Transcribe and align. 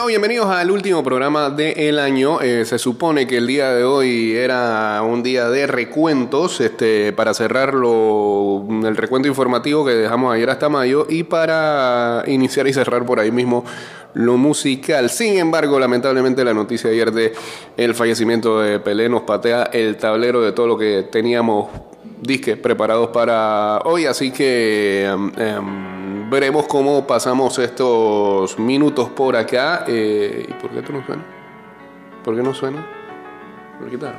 Bueno, 0.00 0.08
bienvenidos 0.08 0.46
al 0.46 0.70
último 0.70 1.04
programa 1.04 1.50
del 1.50 1.98
año. 1.98 2.40
Eh, 2.40 2.64
se 2.64 2.78
supone 2.78 3.26
que 3.26 3.36
el 3.36 3.46
día 3.46 3.74
de 3.74 3.84
hoy 3.84 4.34
era 4.34 5.02
un 5.02 5.22
día 5.22 5.50
de 5.50 5.66
recuentos, 5.66 6.62
este, 6.62 7.12
para 7.12 7.34
cerrar 7.34 7.74
lo, 7.74 8.66
el 8.82 8.96
recuento 8.96 9.28
informativo 9.28 9.84
que 9.84 9.90
dejamos 9.90 10.32
ayer 10.34 10.48
hasta 10.48 10.70
mayo 10.70 11.06
y 11.06 11.24
para 11.24 12.24
iniciar 12.26 12.66
y 12.66 12.72
cerrar 12.72 13.04
por 13.04 13.20
ahí 13.20 13.30
mismo 13.30 13.62
lo 14.14 14.38
musical. 14.38 15.10
Sin 15.10 15.36
embargo, 15.36 15.78
lamentablemente 15.78 16.44
la 16.44 16.54
noticia 16.54 16.88
de 16.88 16.96
ayer 16.96 17.12
de 17.12 17.32
el 17.76 17.94
fallecimiento 17.94 18.58
de 18.58 18.80
Pelé 18.80 19.10
nos 19.10 19.24
patea 19.24 19.64
el 19.64 19.98
tablero 19.98 20.40
de 20.40 20.52
todo 20.52 20.66
lo 20.66 20.78
que 20.78 21.08
teníamos 21.12 21.68
disques 22.22 22.56
preparados 22.56 23.08
para 23.08 23.80
hoy, 23.84 24.06
así 24.06 24.30
que 24.30 25.04
em, 25.04 25.30
em, 25.36 25.99
veremos 26.30 26.66
cómo 26.66 27.06
pasamos 27.06 27.58
estos 27.58 28.58
minutos 28.58 29.10
por 29.10 29.36
acá. 29.36 29.84
Eh, 29.86 30.46
¿Y 30.48 30.52
por 30.54 30.70
qué 30.70 30.78
esto 30.78 30.92
no 30.92 31.04
suena? 31.04 31.24
¿Por 32.24 32.36
qué 32.36 32.42
no 32.42 32.54
suena? 32.54 32.86
¿Por 33.78 33.90
qué 33.90 33.98
tal? 33.98 34.14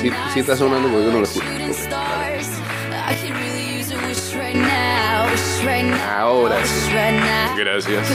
Sí, 0.00 0.10
sí 0.32 0.40
está 0.40 0.56
sonando 0.56 0.88
porque 0.88 1.04
yo 1.04 1.12
no 1.12 1.18
lo 1.18 1.24
escucho. 1.24 1.46
Ahora 6.16 6.64
sí. 6.64 6.90
Gracias. 7.58 8.08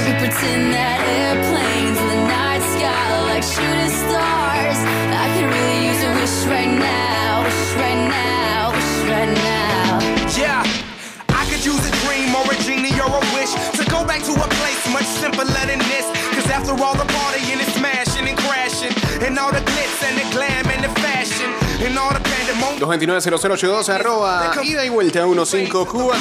Back 14.20 14.26
to 14.28 14.34
a 14.34 14.48
place 14.60 14.84
much 14.92 15.06
simpler 15.06 15.46
than 15.46 15.80
this. 15.80 16.06
Cause 16.36 16.50
after 16.52 16.72
all 16.72 16.96
the 16.96 17.06
partying 17.06 17.60
and 17.60 17.72
smashing 17.74 18.28
and 18.28 18.38
crashing, 18.38 18.94
and 19.26 19.38
all 19.38 19.52
the 19.52 19.62
glitz 19.62 20.04
and 20.04 20.18
the 20.20 20.26
glam 20.36 20.66
and 20.68 20.84
the 20.84 20.90
fashion, 21.02 21.50
and 21.86 21.98
all 21.98 22.12
the 22.14 22.20
pandemonium. 22.20 22.80
229-0082 22.80 23.90
arroba 23.90 24.52
ida 24.64 24.84
y 24.84 24.90
vuelta 24.90 25.26
154. 25.26 26.14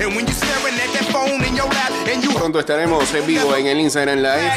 And 0.00 0.16
when 0.16 0.26
you 0.26 0.34
staring 0.34 0.74
at 0.74 0.92
that 0.94 1.08
phone 1.12 1.42
in 1.44 1.56
your 1.56 1.68
lap 1.68 1.92
and 2.08 2.22
you 2.24 2.32
Pronto 2.32 2.58
estaremos 2.58 3.12
en 3.14 3.26
vivo 3.26 3.54
en 3.56 3.66
el 3.66 3.78
Instagram 3.78 4.20
Live. 4.22 4.52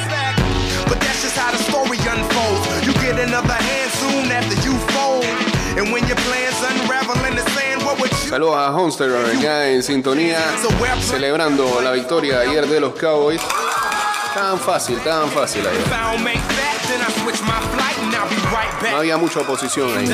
But 0.87 0.99
that's 0.99 1.21
just 1.21 1.37
how 1.37 1.51
the 1.51 1.57
story 1.57 1.97
unfolds. 1.97 2.85
You 2.85 2.93
get 3.01 3.19
another 3.19 3.53
hand 3.53 3.91
soon 3.91 4.31
after 4.31 4.55
you 4.67 4.77
fold. 4.93 5.25
And 5.77 5.91
when 5.91 6.05
your 6.07 6.17
plans 6.17 6.59
unravel 6.61 7.25
in 7.25 7.35
the 7.35 7.43
you 7.43 7.62
Saludos 8.29 8.55
a 8.57 8.71
Honster 8.71 9.09
acá 9.37 9.67
en 9.69 9.83
sintonía, 9.83 10.39
celebrando 11.01 11.81
la 11.81 11.91
victoria 11.91 12.39
ayer 12.39 12.65
de 12.67 12.79
los 12.79 12.93
Cowboys. 12.93 13.41
Tan 14.33 14.59
fácil, 14.59 14.97
tan 14.99 15.29
fácil 15.29 15.63
right 18.53 18.91
No 18.91 18.97
había 18.97 19.17
mucha 19.17 19.39
oposición 19.41 19.97
ahí. 19.97 20.07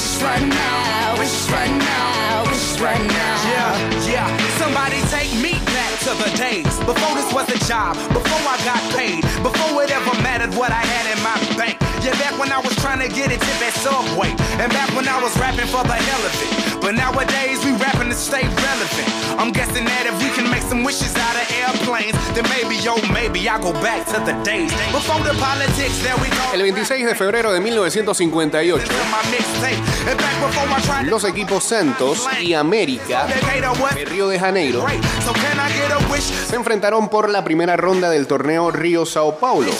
Wish 0.00 0.22
right 0.22 0.48
now, 0.48 1.18
wish 1.18 1.50
right 1.50 1.76
now, 1.78 2.42
wish 2.48 2.80
right 2.80 3.06
now. 3.06 3.36
Yeah, 3.52 4.08
yeah. 4.08 4.48
Somebody 4.56 4.96
take 5.12 5.32
me 5.42 5.52
back 5.66 5.92
to 6.00 6.12
the 6.16 6.30
days 6.38 6.78
before 6.88 7.14
this 7.14 7.32
was 7.34 7.48
a 7.50 7.58
job, 7.68 7.96
before 8.08 8.40
I 8.48 8.56
got 8.64 8.80
paid, 8.96 9.22
before 9.42 9.82
it 9.82 9.90
ever 9.90 10.22
mattered 10.22 10.54
what 10.54 10.72
I 10.72 10.80
had 10.80 11.04
in 11.12 11.22
my 11.22 11.36
bank. 11.56 11.89
Yeah, 12.02 12.16
back 12.16 12.38
when 12.38 12.50
I 12.50 12.60
was 12.60 12.74
trying 12.76 13.00
to 13.00 13.08
get 13.08 13.28
a 13.28 13.36
tip 13.36 13.60
at 13.60 13.74
Subway, 13.74 14.30
and 14.56 14.72
back 14.72 14.88
when 14.96 15.06
I 15.06 15.20
was 15.22 15.36
rapping 15.38 15.66
for 15.68 15.84
the 15.84 15.92
hell 15.92 16.24
of 16.24 16.32
it. 16.40 16.80
But 16.80 16.94
nowadays 16.94 17.62
we 17.64 17.72
rapping 17.76 18.08
to 18.08 18.14
stay 18.14 18.40
relevant. 18.40 19.08
I'm 19.38 19.52
guessing 19.52 19.84
that 19.84 20.08
if 20.08 20.16
we 20.16 20.30
can 20.32 20.50
make 20.50 20.62
some 20.62 20.82
wishes 20.82 21.14
out 21.16 21.36
of 21.36 21.44
airplanes, 21.60 22.16
then 22.34 22.48
maybe, 22.48 22.80
yo, 22.80 22.96
maybe 23.12 23.48
I 23.48 23.60
go 23.60 23.72
back 23.84 24.06
to 24.16 24.18
the 24.24 24.32
days 24.44 24.72
before 24.92 25.20
the 25.20 25.36
politics 25.36 26.02
that 26.02 26.16
we 26.20 26.28
go. 26.32 26.44
El 26.54 26.60
26 26.60 27.04
de 27.04 27.14
febrero 27.14 27.52
de 27.52 27.60
1958, 27.60 28.84
to 28.84 28.92
my 29.12 29.20
mixtape. 29.28 29.80
And 30.08 30.16
back 30.16 30.40
before 30.40 30.68
I 30.68 30.80
tried 30.80 31.04
to 31.04 31.10
los 31.10 31.24
equipos 31.24 31.64
Santos 31.64 32.26
y 32.40 32.54
América 32.54 33.26
de 33.94 34.04
Río 34.06 34.28
de 34.28 34.38
Janeiro 34.38 34.86
se 36.48 36.56
enfrentaron 36.56 37.08
por 37.08 37.28
la 37.28 37.44
primera 37.44 37.76
ronda 37.76 38.08
del 38.10 38.26
torneo 38.26 38.70
Río-Sao 38.70 39.38
Paulo. 39.38 39.70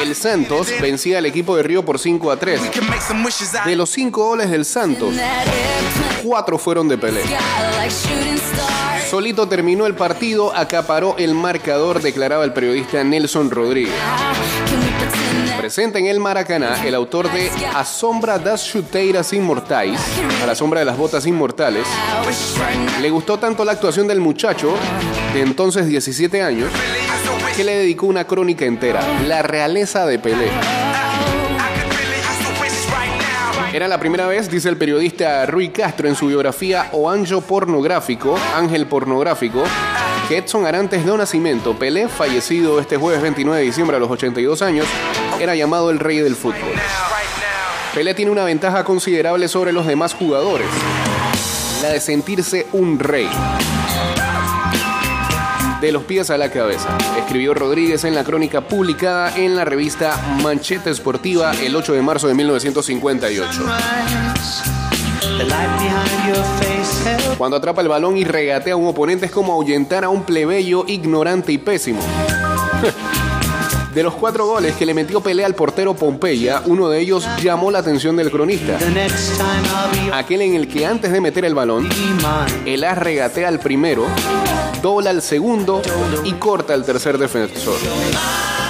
El 0.00 0.14
Santos 0.14 0.68
vencía 0.80 1.18
al 1.18 1.26
equipo 1.26 1.56
de 1.56 1.62
Río 1.62 1.84
por 1.84 1.98
5 1.98 2.30
a 2.30 2.36
3. 2.36 2.60
We 2.60 2.70
can 2.70 2.88
make 2.88 3.00
some 3.00 3.24
wishes 3.24 3.54
out 3.54 3.66
De 3.66 3.76
los 3.76 3.90
5 3.90 4.24
goles 4.24 4.50
del 4.50 4.64
Santos, 4.64 5.14
That 5.16 5.46
airplane 5.46 6.22
4 6.24 6.58
fueron 6.58 6.88
de 6.88 6.98
Pelé. 6.98 7.22
Solito 9.10 9.46
terminó 9.46 9.86
el 9.86 9.94
partido, 9.94 10.54
acaparó 10.56 11.16
el 11.18 11.34
marcador, 11.34 12.00
declaraba 12.00 12.44
el 12.44 12.52
periodista 12.52 13.04
Nelson 13.04 13.50
Rodríguez. 13.50 13.94
Presente 15.58 15.98
en 15.98 16.06
el 16.06 16.20
Maracaná, 16.20 16.84
el 16.84 16.94
autor 16.94 17.30
de 17.30 17.50
A 17.74 17.84
Sombra 17.84 18.38
das 18.38 18.66
Chuteiras 18.66 19.32
Inmortais, 19.32 20.00
a 20.42 20.46
la 20.46 20.54
sombra 20.54 20.80
de 20.80 20.86
las 20.86 20.96
botas 20.96 21.26
inmortales, 21.26 21.86
le 23.00 23.10
gustó 23.10 23.38
tanto 23.38 23.64
la 23.64 23.72
actuación 23.72 24.06
del 24.06 24.20
muchacho, 24.20 24.74
de 25.32 25.40
entonces 25.42 25.86
17 25.86 26.42
años, 26.42 26.70
que 27.56 27.64
le 27.64 27.76
dedicó 27.76 28.06
una 28.06 28.24
crónica 28.24 28.64
entera, 28.64 29.00
La 29.26 29.42
realeza 29.42 30.06
de 30.06 30.18
Pelé. 30.18 30.50
Era 33.72 33.88
la 33.88 33.98
primera 33.98 34.28
vez, 34.28 34.48
dice 34.48 34.68
el 34.68 34.76
periodista 34.76 35.44
Rui 35.46 35.70
Castro 35.70 36.08
en 36.08 36.14
su 36.14 36.28
biografía 36.28 36.90
O 36.92 37.10
Anjo 37.10 37.40
Pornográfico, 37.40 38.38
Ángel 38.54 38.86
Pornográfico, 38.86 39.64
que 40.28 40.38
Edson 40.38 40.64
Arantes 40.64 41.04
do 41.04 41.16
Nascimento, 41.16 41.76
Pelé, 41.76 42.08
fallecido 42.08 42.78
este 42.78 42.96
jueves 42.96 43.20
29 43.20 43.58
de 43.58 43.66
diciembre 43.66 43.96
a 43.96 44.00
los 44.00 44.10
82 44.10 44.62
años, 44.62 44.86
era 45.40 45.56
llamado 45.56 45.90
el 45.90 45.98
rey 45.98 46.18
del 46.18 46.36
fútbol. 46.36 46.72
Pelé 47.94 48.14
tiene 48.14 48.30
una 48.30 48.44
ventaja 48.44 48.84
considerable 48.84 49.48
sobre 49.48 49.72
los 49.72 49.86
demás 49.86 50.14
jugadores, 50.14 50.68
la 51.82 51.88
de 51.88 52.00
sentirse 52.00 52.66
un 52.72 52.98
rey. 52.98 53.28
De 55.84 55.92
los 55.92 56.04
pies 56.04 56.30
a 56.30 56.38
la 56.38 56.50
cabeza, 56.50 56.96
escribió 57.18 57.52
Rodríguez 57.52 58.04
en 58.04 58.14
la 58.14 58.24
crónica 58.24 58.62
publicada 58.62 59.36
en 59.36 59.54
la 59.54 59.66
revista 59.66 60.18
Mancheta 60.42 60.88
Esportiva 60.88 61.52
el 61.60 61.76
8 61.76 61.92
de 61.92 62.00
marzo 62.00 62.26
de 62.26 62.32
1958. 62.32 63.64
The 65.36 65.44
light 65.44 65.68
behind 65.78 66.34
your 66.34 66.42
face 66.56 67.06
held 67.06 67.36
Cuando 67.36 67.58
atrapa 67.58 67.82
el 67.82 67.88
balón 67.88 68.16
y 68.16 68.24
regatea 68.24 68.72
a 68.72 68.76
un 68.76 68.86
oponente 68.86 69.26
es 69.26 69.30
como 69.30 69.52
ahuyentar 69.52 70.04
a 70.04 70.08
un 70.08 70.22
plebeyo 70.22 70.86
ignorante 70.88 71.52
y 71.52 71.58
pésimo. 71.58 72.00
De 73.94 74.02
los 74.02 74.14
cuatro 74.14 74.46
goles 74.46 74.74
que 74.76 74.86
le 74.86 74.94
metió 74.94 75.20
Pelé 75.20 75.44
al 75.44 75.54
portero 75.54 75.94
Pompeya, 75.94 76.62
uno 76.64 76.88
de 76.88 76.98
ellos 76.98 77.28
llamó 77.42 77.70
la 77.70 77.80
atención 77.80 78.16
del 78.16 78.30
cronista. 78.30 78.78
Aquel 80.14 80.40
en 80.40 80.54
el 80.54 80.66
que 80.66 80.86
antes 80.86 81.12
de 81.12 81.20
meter 81.20 81.44
el 81.44 81.54
balón, 81.54 81.88
el 82.64 82.84
as 82.84 82.98
regatea 82.98 83.48
al 83.48 83.60
primero, 83.60 84.06
dobla 84.84 85.08
al 85.08 85.22
segundo 85.22 85.80
y 86.24 86.34
corta 86.34 86.74
al 86.74 86.84
tercer 86.84 87.16
defensor. 87.16 87.78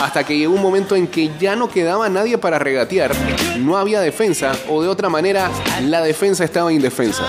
Hasta 0.00 0.22
que 0.22 0.38
llegó 0.38 0.54
un 0.54 0.62
momento 0.62 0.94
en 0.94 1.08
que 1.08 1.32
ya 1.40 1.56
no 1.56 1.68
quedaba 1.68 2.08
nadie 2.08 2.38
para 2.38 2.60
regatear, 2.60 3.10
no 3.58 3.76
había 3.76 4.00
defensa 4.00 4.52
o 4.68 4.80
de 4.80 4.86
otra 4.86 5.08
manera 5.08 5.50
la 5.82 6.02
defensa 6.02 6.44
estaba 6.44 6.72
indefensa. 6.72 7.24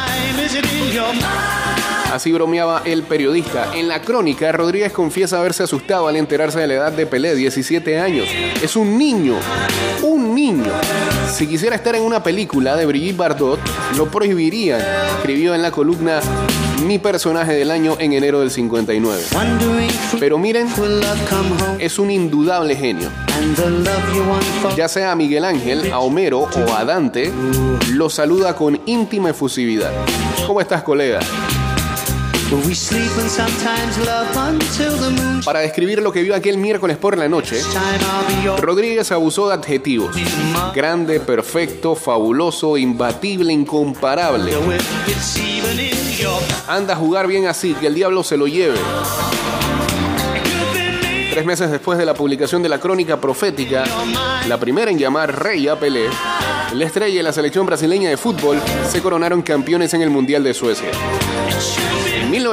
Así 2.13 2.31
bromeaba 2.31 2.83
el 2.85 3.01
periodista. 3.01 3.75
En 3.75 3.87
la 3.87 4.01
crónica, 4.01 4.51
Rodríguez 4.51 4.93
confiesa 4.93 5.39
haberse 5.39 5.63
asustado 5.63 6.07
al 6.07 6.15
enterarse 6.15 6.59
de 6.59 6.67
la 6.67 6.75
edad 6.75 6.91
de 6.91 7.07
Pelé, 7.07 7.33
17 7.33 7.99
años. 7.99 8.27
Es 8.61 8.75
un 8.75 8.99
niño, 8.99 9.35
un 10.03 10.14
niño. 10.35 10.71
Si 11.31 11.47
quisiera 11.47 11.75
estar 11.75 11.95
en 11.95 12.03
una 12.03 12.21
película 12.21 12.75
de 12.75 12.85
Brigitte 12.85 13.17
Bardot, 13.17 13.59
lo 13.97 14.11
prohibirían, 14.11 14.81
escribió 15.17 15.55
en 15.55 15.61
la 15.61 15.71
columna 15.71 16.19
Mi 16.85 16.99
personaje 16.99 17.53
del 17.53 17.71
año 17.71 17.95
en 17.99 18.13
enero 18.13 18.41
del 18.41 18.51
59. 18.51 19.23
Wondering 19.33 19.89
if 19.89 20.15
Pero 20.19 20.37
miren, 20.37 20.67
es 21.79 21.97
un 21.97 22.11
indudable 22.11 22.75
genio. 22.75 23.09
Ya 24.75 24.87
sea 24.87 25.13
a 25.13 25.15
Miguel 25.15 25.45
Ángel, 25.45 25.91
a 25.91 25.99
Homero 25.99 26.41
o 26.41 26.73
a 26.75 26.83
Dante, 26.83 27.31
lo 27.93 28.09
saluda 28.09 28.55
con 28.55 28.79
íntima 28.85 29.29
efusividad. 29.29 29.91
¿Cómo 30.45 30.59
estás, 30.59 30.83
colega? 30.83 31.19
Para 35.43 35.59
describir 35.59 36.01
lo 36.01 36.11
que 36.11 36.21
vio 36.21 36.35
aquel 36.35 36.57
miércoles 36.57 36.97
por 36.97 37.17
la 37.17 37.27
noche, 37.27 37.61
Rodríguez 38.59 39.11
abusó 39.11 39.47
de 39.47 39.55
adjetivos. 39.55 40.15
Grande, 40.73 41.19
perfecto, 41.19 41.95
fabuloso, 41.95 42.77
imbatible, 42.77 43.51
incomparable. 43.51 44.53
Anda 46.67 46.93
a 46.93 46.97
jugar 46.97 47.27
bien 47.27 47.47
así, 47.47 47.73
que 47.73 47.87
el 47.87 47.95
diablo 47.95 48.23
se 48.23 48.37
lo 48.37 48.47
lleve. 48.47 48.77
Tres 51.31 51.45
meses 51.45 51.69
después 51.69 51.99
de 51.99 52.05
la 52.05 52.13
publicación 52.13 52.63
de 52.63 52.69
la 52.69 52.79
crónica 52.79 53.19
profética, 53.19 53.83
la 54.47 54.57
primera 54.57 54.89
en 54.89 54.97
llamar 54.97 55.43
rey 55.43 55.67
a 55.67 55.77
Pelé, 55.77 56.07
la 56.73 56.85
estrella 56.85 57.19
y 57.19 57.23
la 57.23 57.33
selección 57.33 57.65
brasileña 57.65 58.09
de 58.09 58.17
fútbol 58.17 58.61
se 58.89 59.01
coronaron 59.01 59.41
campeones 59.41 59.93
en 59.93 60.01
el 60.01 60.09
Mundial 60.09 60.43
de 60.43 60.53
Suecia. 60.53 60.89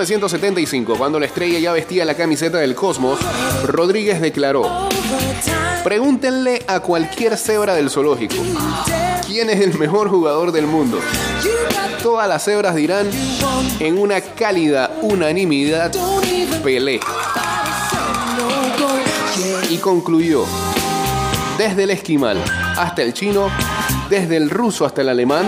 En 0.02 0.08
1975, 0.08 0.96
cuando 0.98 1.20
la 1.20 1.26
estrella 1.26 1.60
ya 1.60 1.70
vestía 1.70 2.04
la 2.04 2.16
camiseta 2.16 2.58
del 2.58 2.74
Cosmos, 2.74 3.20
Rodríguez 3.62 4.20
declaró, 4.20 4.88
pregúntenle 5.84 6.60
a 6.66 6.80
cualquier 6.80 7.36
cebra 7.36 7.76
del 7.76 7.88
zoológico, 7.88 8.34
¿quién 9.24 9.48
es 9.48 9.60
el 9.60 9.78
mejor 9.78 10.08
jugador 10.10 10.50
del 10.50 10.66
mundo? 10.66 10.98
Todas 12.02 12.28
las 12.28 12.44
cebras 12.44 12.74
dirán 12.74 13.08
en 13.78 13.96
una 13.96 14.20
cálida 14.20 14.90
unanimidad, 15.02 15.92
Pelé. 16.64 16.98
Y 19.70 19.76
concluyó, 19.76 20.46
desde 21.58 21.84
el 21.84 21.90
esquimal 21.90 22.42
hasta 22.76 23.02
el 23.02 23.14
chino, 23.14 23.50
desde 24.10 24.36
el 24.36 24.50
ruso 24.50 24.84
hasta 24.84 25.02
el 25.02 25.10
alemán, 25.10 25.46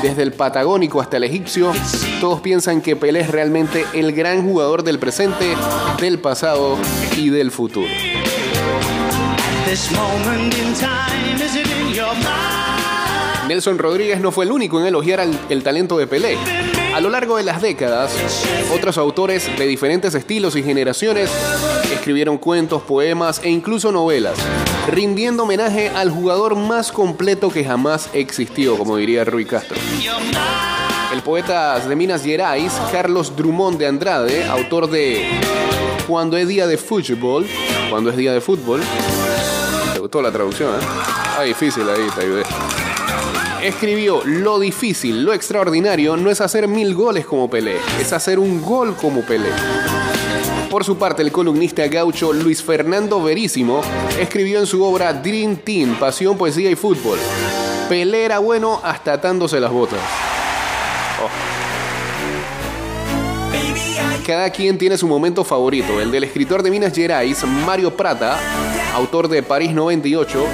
desde 0.00 0.22
el 0.22 0.32
patagónico 0.32 0.98
hasta 0.98 1.18
el 1.18 1.24
egipcio, 1.24 1.74
todos 2.22 2.40
piensan 2.40 2.82
que 2.82 2.94
Pelé 2.94 3.18
es 3.18 3.30
realmente 3.32 3.84
el 3.94 4.12
gran 4.12 4.44
jugador 4.46 4.84
del 4.84 5.00
presente, 5.00 5.56
del 6.00 6.20
pasado 6.20 6.78
y 7.16 7.30
del 7.30 7.50
futuro. 7.50 7.88
Nelson 13.48 13.76
Rodríguez 13.78 14.20
no 14.20 14.30
fue 14.30 14.44
el 14.44 14.52
único 14.52 14.78
en 14.80 14.86
elogiar 14.86 15.18
al- 15.18 15.36
el 15.48 15.64
talento 15.64 15.98
de 15.98 16.06
Pelé. 16.06 16.38
A 16.94 17.00
lo 17.00 17.10
largo 17.10 17.38
de 17.38 17.42
las 17.42 17.60
décadas, 17.60 18.12
otros 18.72 18.98
autores 18.98 19.48
de 19.58 19.66
diferentes 19.66 20.14
estilos 20.14 20.54
y 20.54 20.62
generaciones 20.62 21.28
escribieron 21.92 22.38
cuentos, 22.38 22.82
poemas 22.82 23.40
e 23.42 23.50
incluso 23.50 23.90
novelas, 23.90 24.34
rindiendo 24.88 25.42
homenaje 25.42 25.88
al 25.90 26.10
jugador 26.10 26.54
más 26.54 26.92
completo 26.92 27.50
que 27.50 27.64
jamás 27.64 28.10
existió, 28.12 28.78
como 28.78 28.96
diría 28.96 29.24
Rui 29.24 29.44
Castro. 29.44 29.76
El 31.12 31.20
poeta 31.20 31.78
de 31.78 31.94
Minas 31.94 32.24
Gerais, 32.24 32.72
Carlos 32.90 33.36
Drummond 33.36 33.78
de 33.78 33.86
Andrade, 33.86 34.46
autor 34.46 34.88
de 34.88 35.28
Cuando 36.08 36.38
es 36.38 36.48
día 36.48 36.66
de 36.66 36.78
fútbol, 36.78 37.46
cuando 37.90 38.08
es 38.08 38.16
día 38.16 38.32
de 38.32 38.40
fútbol, 38.40 38.80
te 39.92 40.00
gustó 40.00 40.22
la 40.22 40.32
traducción, 40.32 40.70
¿eh? 40.70 40.84
Ah, 41.38 41.42
difícil 41.42 41.82
ahí, 41.88 42.06
te 42.16 43.68
escribió, 43.68 44.22
lo 44.24 44.58
difícil, 44.58 45.22
lo 45.22 45.34
extraordinario 45.34 46.16
no 46.16 46.30
es 46.30 46.40
hacer 46.40 46.66
mil 46.66 46.94
goles 46.94 47.26
como 47.26 47.50
Pelé, 47.50 47.76
es 48.00 48.12
hacer 48.14 48.38
un 48.38 48.62
gol 48.62 48.96
como 48.96 49.20
Pelé. 49.20 49.50
Por 50.70 50.82
su 50.82 50.96
parte, 50.96 51.20
el 51.20 51.30
columnista 51.30 51.86
gaucho 51.88 52.32
Luis 52.32 52.62
Fernando 52.62 53.22
Verísimo 53.22 53.82
escribió 54.18 54.60
en 54.60 54.66
su 54.66 54.82
obra 54.82 55.12
Dream 55.12 55.56
Team, 55.56 55.96
Pasión, 56.00 56.38
Poesía 56.38 56.70
y 56.70 56.74
Fútbol. 56.74 57.18
Pelé 57.90 58.24
era 58.24 58.38
bueno 58.38 58.80
hasta 58.82 59.12
atándose 59.12 59.60
las 59.60 59.70
botas. 59.70 60.00
Cada 64.26 64.50
quien 64.50 64.78
tiene 64.78 64.96
su 64.96 65.08
momento 65.08 65.42
favorito. 65.42 66.00
El 66.00 66.12
del 66.12 66.24
escritor 66.24 66.62
de 66.62 66.70
Minas 66.70 66.94
Gerais, 66.94 67.44
Mario 67.44 67.96
Prata, 67.96 68.38
autor 68.94 69.28
de 69.28 69.42
París 69.42 69.72
98, 69.72 70.46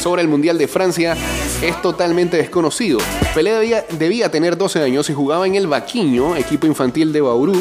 sobre 0.00 0.22
el 0.22 0.28
Mundial 0.28 0.58
de 0.58 0.68
Francia, 0.68 1.16
es 1.60 1.82
totalmente 1.82 2.36
desconocido. 2.36 2.98
Pelé 3.34 3.82
debía, 3.98 4.30
tener 4.30 4.56
12 4.56 4.82
años 4.82 5.10
y 5.10 5.14
jugaba 5.14 5.46
en 5.46 5.56
el 5.56 5.66
Vaquiño, 5.66 6.36
equipo 6.36 6.66
infantil 6.66 7.12
de 7.12 7.20
Bauru, 7.20 7.60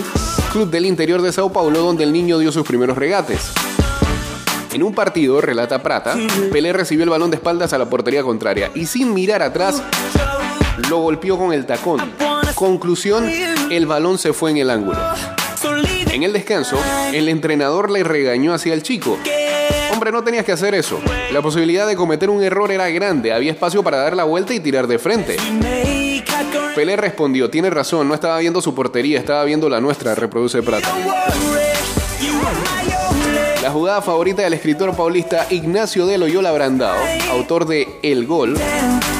club 0.51 0.69
del 0.69 0.85
interior 0.85 1.21
de 1.21 1.31
Sao 1.31 1.51
Paulo, 1.51 1.81
donde 1.81 2.03
el 2.03 2.13
niño 2.13 2.37
dio 2.37 2.51
sus 2.51 2.65
primeros 2.65 2.97
regates. 2.97 3.51
En 4.71 4.83
un 4.83 4.93
partido, 4.93 5.41
relata 5.41 5.81
Prata, 5.81 6.15
Pelé 6.51 6.73
recibió 6.73 7.03
el 7.05 7.09
balón 7.09 7.31
de 7.31 7.37
espaldas 7.37 7.73
a 7.73 7.77
la 7.77 7.89
portería 7.89 8.23
contraria 8.23 8.71
y 8.75 8.85
sin 8.85 9.13
mirar 9.13 9.41
atrás 9.41 9.81
lo 10.89 10.97
golpeó 10.99 11.37
con 11.37 11.53
el 11.53 11.65
tacón. 11.65 12.01
Conclusión, 12.55 13.29
el 13.69 13.85
balón 13.85 14.17
se 14.17 14.31
fue 14.31 14.51
en 14.51 14.57
el 14.57 14.69
ángulo. 14.69 14.97
En 16.11 16.23
el 16.23 16.31
descanso, 16.31 16.77
el 17.13 17.27
entrenador 17.27 17.91
le 17.91 18.03
regañó 18.03 18.53
hacia 18.53 18.73
el 18.73 18.81
chico. 18.81 19.19
Hombre, 19.91 20.11
no 20.11 20.23
tenías 20.23 20.45
que 20.45 20.53
hacer 20.53 20.73
eso. 20.73 20.99
La 21.31 21.41
posibilidad 21.41 21.85
de 21.85 21.97
cometer 21.97 22.29
un 22.29 22.41
error 22.41 22.71
era 22.71 22.89
grande. 22.89 23.33
Había 23.33 23.51
espacio 23.51 23.83
para 23.83 23.97
dar 23.97 24.15
la 24.15 24.23
vuelta 24.23 24.53
y 24.53 24.61
tirar 24.61 24.87
de 24.87 24.99
frente. 24.99 25.35
Pelé 26.75 26.95
respondió, 26.95 27.49
tiene 27.49 27.69
razón, 27.69 28.07
no 28.07 28.13
estaba 28.13 28.37
viendo 28.39 28.61
su 28.61 28.73
portería, 28.73 29.19
estaba 29.19 29.43
viendo 29.43 29.69
la 29.69 29.81
nuestra, 29.81 30.15
reproduce 30.15 30.61
Prata. 30.63 30.93
La 33.65 33.71
jugada 33.71 33.99
favorita 33.99 34.43
del 34.43 34.53
escritor 34.53 34.95
paulista 34.95 35.47
Ignacio 35.49 36.05
de 36.05 36.19
Loyola 36.19 36.51
Brandao, 36.51 36.95
autor 37.31 37.65
de 37.65 37.97
El 38.03 38.27
Gol, 38.27 38.55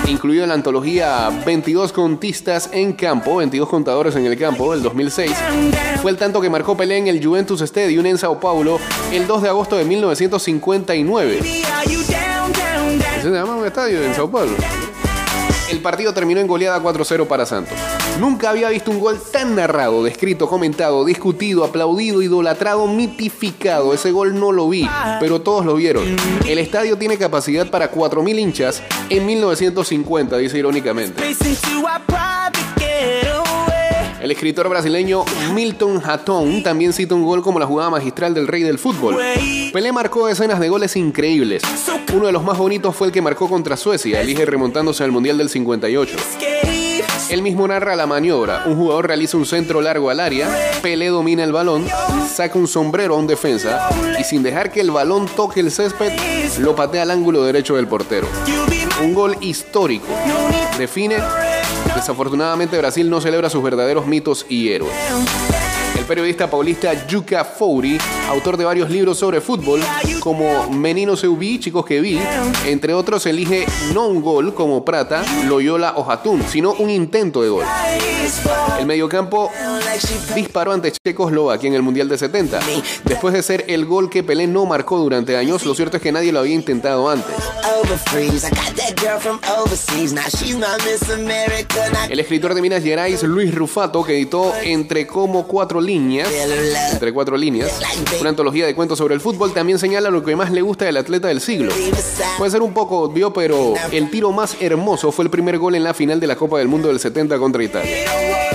incluido 0.08 0.44
en 0.44 0.50
la 0.50 0.54
antología 0.54 1.32
22 1.44 1.92
contistas 1.92 2.70
en 2.72 2.94
campo, 2.94 3.38
22 3.38 3.68
contadores 3.68 4.16
en 4.16 4.28
el 4.28 4.38
campo, 4.38 4.72
del 4.74 4.84
2006, 4.84 5.32
fue 6.00 6.12
el 6.12 6.18
tanto 6.18 6.42
que 6.42 6.52
marcó 6.52 6.78
Pelé 6.78 6.98
en 7.00 7.08
el 7.08 7.26
Juventus 7.26 7.60
Stadium 7.62 8.06
en 8.06 8.20
Sao 8.20 8.40
Paulo 8.40 8.78
el 9.12 9.26
2 9.26 9.42
de 9.42 9.50
agosto 9.50 9.78
de 9.78 9.86
1959. 9.86 11.40
¿Ese 11.40 13.22
se 13.24 13.32
llama 13.32 13.56
un 13.56 13.66
estadio 13.66 14.04
en 14.04 14.14
Sao 14.14 14.30
Paulo? 14.30 14.56
El 15.72 15.80
partido 15.80 16.14
terminó 16.14 16.40
en 16.40 16.46
goleada 16.46 16.80
4-0 16.80 17.26
para 17.26 17.48
Santos. 17.48 17.76
Nunca 18.20 18.50
había 18.50 18.70
visto 18.70 18.92
un 18.92 19.00
gol 19.00 19.20
tan 19.32 19.56
narrado, 19.56 20.04
descrito, 20.04 20.48
comentado, 20.48 21.04
discutido, 21.04 21.66
aplaudido, 21.66 22.22
idolatrado, 22.22 22.88
mitificado. 22.88 23.94
Ese 23.94 24.12
gol 24.12 24.40
no 24.40 24.54
lo 24.54 24.70
vi, 24.70 24.88
pero 25.20 25.42
todos 25.42 25.66
lo 25.66 25.76
vieron. 25.76 26.16
El 26.48 26.60
estadio 26.60 26.98
tiene 26.98 27.18
capacidad 27.18 27.70
para 27.70 27.92
4.000 27.92 28.40
hinchas 28.40 28.82
en 29.10 29.26
1950, 29.26 30.38
dice 30.38 30.58
irónicamente. 30.58 31.22
El 34.22 34.32
escritor 34.32 34.70
brasileño 34.70 35.24
Milton 35.54 36.02
Hatton 36.04 36.64
también 36.64 36.94
cita 36.94 37.14
un 37.14 37.26
gol 37.26 37.44
como 37.44 37.60
la 37.60 37.68
jugada 37.68 37.90
magistral 37.90 38.34
del 38.34 38.48
rey 38.48 38.64
del 38.64 38.80
fútbol. 38.80 39.18
Pelé 39.74 39.92
marcó 39.92 40.28
decenas 40.28 40.60
de 40.60 40.70
goles 40.70 40.96
increíbles. 40.96 41.64
Uno 42.14 42.28
de 42.28 42.32
los 42.32 42.44
más 42.44 42.58
bonitos 42.58 42.96
fue 42.96 43.08
el 43.08 43.14
que 43.14 43.22
marcó 43.22 43.50
contra 43.50 43.76
Suecia, 43.76 44.22
elige 44.22 44.46
remontándose 44.46 45.04
al 45.04 45.12
Mundial 45.12 45.38
del 45.38 45.50
58. 45.50 46.16
Él 47.30 47.42
mismo 47.42 47.68
narra 47.68 47.96
la 47.96 48.06
maniobra. 48.06 48.64
Un 48.68 48.76
jugador 48.76 49.08
realiza 49.08 49.38
un 49.38 49.46
centro 49.46 49.82
largo 49.82 50.10
al 50.12 50.20
área, 50.20 50.48
Pelé 50.82 51.08
domina 51.08 51.44
el 51.44 51.52
balón, 51.52 51.88
saca 52.32 52.60
un 52.60 52.68
sombrero 52.68 53.16
a 53.16 53.18
un 53.18 53.26
defensa 53.26 53.90
y 54.20 54.24
sin 54.24 54.44
dejar 54.44 54.72
que 54.72 54.82
el 54.82 54.92
balón 54.92 55.26
toque 55.36 55.60
el 55.60 55.72
césped, 55.72 56.12
lo 56.60 56.76
patea 56.76 57.02
al 57.02 57.12
ángulo 57.12 57.44
derecho 57.44 57.76
del 57.76 57.88
portero. 57.88 58.28
Un 59.02 59.16
gol 59.16 59.38
histórico. 59.42 60.08
Define, 60.78 61.18
desafortunadamente 61.96 62.78
Brasil 62.78 63.10
no 63.10 63.20
celebra 63.20 63.50
sus 63.50 63.64
verdaderos 63.64 64.06
mitos 64.06 64.46
y 64.48 64.70
héroes. 64.70 64.94
El 65.98 66.06
periodista 66.06 66.50
paulista 66.50 67.08
Yuka 67.08 67.44
Fouri, 67.44 67.98
autor 68.30 68.58
de 68.58 68.66
varios 68.66 68.92
libros 68.92 69.18
sobre 69.18 69.42
fútbol, 69.42 69.82
como 70.26 70.72
Menino 70.72 71.14
Eu 71.22 71.38
Vi, 71.38 71.60
Chicos 71.60 71.86
que 71.86 72.02
Vi, 72.02 72.20
entre 72.66 72.96
otros, 72.96 73.28
elige 73.28 73.68
no 73.94 74.08
un 74.08 74.24
gol 74.24 74.56
como 74.56 74.84
Prata, 74.84 75.24
Loyola 75.48 75.94
o 75.98 76.12
Hatun, 76.12 76.42
sino 76.50 76.74
un 76.74 76.90
intento 76.90 77.44
de 77.44 77.50
gol. 77.50 77.64
El 78.80 78.88
mediocampo 78.88 79.52
disparó 80.34 80.72
ante 80.72 80.92
Checoslovaquia 80.92 81.68
en 81.68 81.76
el 81.76 81.84
Mundial 81.84 82.10
de 82.10 82.18
70. 82.18 82.60
Después 83.04 83.36
de 83.36 83.44
ser 83.44 83.66
el 83.68 83.86
gol 83.86 84.10
que 84.10 84.24
Pelé 84.24 84.48
no 84.48 84.66
marcó 84.66 84.98
durante 84.98 85.38
años, 85.38 85.64
lo 85.64 85.76
cierto 85.76 85.98
es 85.98 86.04
que 86.04 86.12
nadie 86.12 86.32
lo 86.32 86.40
había 86.40 86.56
intentado 86.56 87.08
antes. 87.08 87.36
El 92.10 92.20
escritor 92.20 92.56
de 92.56 92.62
Minas 92.62 92.84
Gerais, 92.84 93.22
Luis 93.24 93.54
Rufato, 93.54 94.04
que 94.04 94.16
editó 94.16 94.54
entre 94.64 95.06
como 95.06 95.46
cuatro 95.46 95.80
líneas, 95.80 96.30
entre 96.94 97.14
cuatro 97.14 97.38
líneas, 97.38 97.80
una 98.20 98.30
antología 98.30 98.66
de 98.66 98.74
cuentos 98.74 98.98
sobre 98.98 99.14
el 99.14 99.22
fútbol, 99.22 99.54
también 99.54 99.78
señala 99.78 100.10
lo 100.16 100.24
que 100.24 100.36
más 100.36 100.52
le 100.52 100.62
gusta 100.62 100.86
del 100.86 100.98
atleta 100.98 101.28
del 101.28 101.42
siglo. 101.42 101.72
Puede 102.38 102.52
ser 102.52 102.62
un 102.62 102.74
poco 102.74 103.00
obvio, 103.02 103.34
pero 103.34 103.74
el 103.92 104.10
tiro 104.10 104.32
más 104.32 104.58
hermoso 104.60 105.12
fue 105.12 105.26
el 105.26 105.30
primer 105.30 105.58
gol 105.58 105.76
en 105.76 105.84
la 105.84 105.94
final 105.94 106.20
de 106.20 106.28
la 106.28 106.36
Copa 106.36 106.58
del 106.58 106.68
Mundo 106.68 106.88
del 106.88 107.00
70 107.00 107.38
contra 107.38 107.64
Italia. 107.64 108.06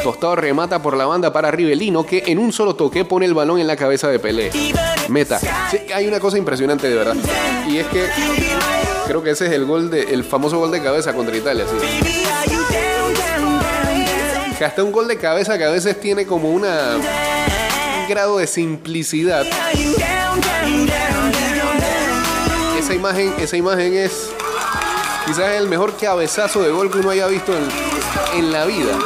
Tostado 0.03 0.37
remata 0.37 0.81
por 0.81 0.97
la 0.97 1.07
banda 1.07 1.33
para 1.33 1.51
Rivelino, 1.51 2.05
que 2.05 2.25
en 2.27 2.39
un 2.39 2.53
solo 2.53 2.75
toque 2.75 3.05
pone 3.05 3.27
el 3.27 3.35
balón 3.35 3.61
en 3.61 3.67
la 3.67 3.77
cabeza 3.77 4.09
de 4.09 4.19
Pelé. 4.19 4.51
Meta. 5.09 5.39
Sí, 5.71 5.79
hay 5.95 6.07
una 6.07 6.19
cosa 6.19 6.39
impresionante 6.39 6.89
de 6.89 6.95
verdad. 6.95 7.17
Y 7.69 7.79
es 7.79 7.87
que 7.89 8.07
creo 9.07 9.23
que 9.23 9.31
ese 9.31 9.47
es 9.47 9.53
el 9.53 9.67
gol 9.67 9.91
de, 9.91 10.03
el 10.03 10.25
famoso 10.25 10.59
gol 10.59 10.71
de 10.71 10.83
cabeza 10.83 11.13
contra 11.13 11.37
Italia. 11.37 11.67
sí. 11.69 11.87
Que 14.57 14.65
hasta 14.65 14.83
un 14.85 14.93
gol 14.93 15.09
de 15.09 15.17
cabeza 15.17 15.57
que 15.57 15.65
a 15.65 15.71
veces 15.71 15.99
tiene 16.01 16.27
como 16.27 16.51
un 16.51 16.65
grado 18.09 18.39
de 18.39 18.47
simplicidad. 18.47 19.47
Esa 23.11 23.57
imagen, 23.57 23.95
es 23.95 24.31
quizás 25.27 25.57
el 25.57 25.69
mejor 25.69 25.97
cabezazo 25.97 26.63
de 26.63 26.71
gol 26.71 26.93
que 26.93 26.99
uno 26.99 27.11
haya 27.11 27.27
visto 27.27 27.53
en, 27.53 27.69
en 28.39 28.53
la 28.53 28.65
vida. 28.67 28.97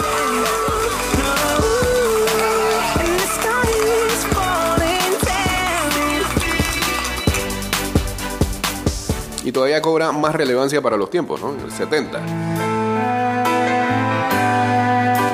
y 9.47 9.53
todavía 9.53 9.83
cobra 9.83 10.11
más 10.11 10.35
relevancia 10.35 10.81
para 10.81 10.97
los 10.97 11.11
tiempos, 11.11 11.39
¿no? 11.43 11.55
El 11.63 11.71
70. 11.71 12.19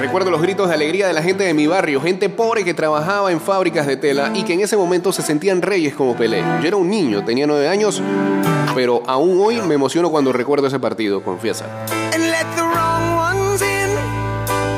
Recuerdo 0.01 0.33
los 0.33 0.43
gritos 0.43 0.69
de 0.69 0.75
alegría 0.75 1.07
de 1.07 1.13
la 1.13 1.23
gente 1.23 1.45
de 1.45 1.55
mi 1.55 1.69
barrio, 1.69 2.01
gente 2.01 2.29
pobre 2.29 2.65
que 2.65 2.75
trabajaba 2.75 3.31
en 3.31 3.41
fábricas 3.41 3.87
de 3.87 3.97
tela 3.97 4.33
y 4.35 4.43
que 4.43 4.55
en 4.55 4.61
ese 4.61 4.77
momento 4.77 5.13
se 5.13 5.23
sentían 5.23 5.63
reyes 5.63 5.95
como 5.95 6.17
Pelé. 6.17 6.43
Yo 6.61 6.67
era 6.67 6.77
un 6.77 6.91
niño, 6.91 7.25
tenía 7.25 7.47
nueve 7.47 7.69
años, 7.69 8.03
pero 8.75 9.03
aún 9.07 9.41
hoy 9.41 9.61
me 9.63 9.75
emociono 9.75 10.11
cuando 10.11 10.33
recuerdo 10.33 10.67
ese 10.67 10.79
partido, 10.79 11.23
confiesa. 11.23 11.67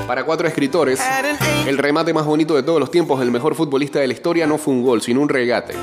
Para 0.07 0.25
cuatro 0.25 0.47
escritores, 0.47 1.01
el 1.67 1.79
remate 1.79 2.13
más 2.13 2.27
bonito 2.27 2.55
de 2.55 2.63
todos 2.63 2.79
los 2.79 2.91
tiempos 2.91 3.19
del 3.21 3.31
mejor 3.31 3.55
futbolista 3.55 3.99
de 3.99 4.09
la 4.09 4.13
historia 4.13 4.47
no 4.47 4.59
fue 4.59 4.75
un 4.75 4.83
gol, 4.83 5.01
sino 5.01 5.21
un 5.21 5.29
regate. 5.29 5.75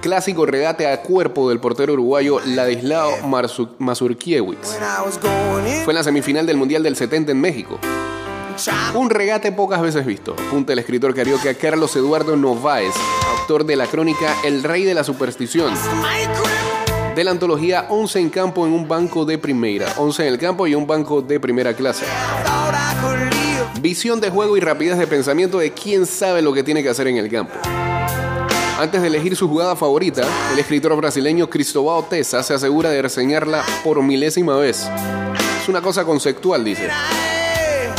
Clásico 0.00 0.46
regate 0.46 0.86
a 0.86 1.02
cuerpo 1.02 1.48
del 1.48 1.58
portero 1.58 1.94
uruguayo 1.94 2.40
Ladislao 2.44 3.10
Mazurkiewicz. 3.78 4.78
Fue 5.84 5.92
en 5.92 5.94
la 5.94 6.04
semifinal 6.04 6.46
del 6.46 6.56
Mundial 6.56 6.82
del 6.84 6.94
70 6.94 7.32
en 7.32 7.40
México. 7.40 7.80
Un 8.94 9.10
regate 9.10 9.52
pocas 9.52 9.80
veces 9.80 10.04
visto, 10.04 10.34
apunta 10.34 10.72
el 10.72 10.78
escritor 10.80 11.14
carioca 11.14 11.52
Carlos 11.54 11.94
Eduardo 11.96 12.36
Novaes, 12.36 12.94
autor 13.40 13.64
de 13.64 13.76
la 13.76 13.86
crónica 13.86 14.34
El 14.44 14.62
Rey 14.62 14.84
de 14.84 14.94
la 14.94 15.04
Superstición. 15.04 15.72
De 17.18 17.24
la 17.24 17.32
antología 17.32 17.86
11 17.88 18.20
en 18.20 18.30
campo 18.30 18.64
en 18.64 18.72
un 18.72 18.86
banco 18.86 19.24
de 19.24 19.38
primera, 19.38 19.92
11 19.96 20.22
en 20.22 20.32
el 20.34 20.38
campo 20.38 20.68
y 20.68 20.76
un 20.76 20.86
banco 20.86 21.20
de 21.20 21.40
primera 21.40 21.74
clase. 21.74 22.04
Visión 23.80 24.20
de 24.20 24.30
juego 24.30 24.56
y 24.56 24.60
rapidez 24.60 24.96
de 24.96 25.08
pensamiento 25.08 25.58
de 25.58 25.72
quién 25.72 26.06
sabe 26.06 26.42
lo 26.42 26.52
que 26.52 26.62
tiene 26.62 26.80
que 26.80 26.90
hacer 26.90 27.08
en 27.08 27.16
el 27.16 27.28
campo. 27.28 27.54
Antes 28.78 29.02
de 29.02 29.08
elegir 29.08 29.34
su 29.34 29.48
jugada 29.48 29.74
favorita, 29.74 30.22
el 30.52 30.60
escritor 30.60 30.94
brasileño 30.94 31.50
Cristóbal 31.50 32.08
Tessa 32.08 32.40
se 32.44 32.54
asegura 32.54 32.90
de 32.90 33.02
reseñarla 33.02 33.64
por 33.82 34.00
milésima 34.00 34.54
vez. 34.54 34.88
Es 35.60 35.68
una 35.68 35.82
cosa 35.82 36.04
conceptual, 36.04 36.64
dice. 36.64 36.88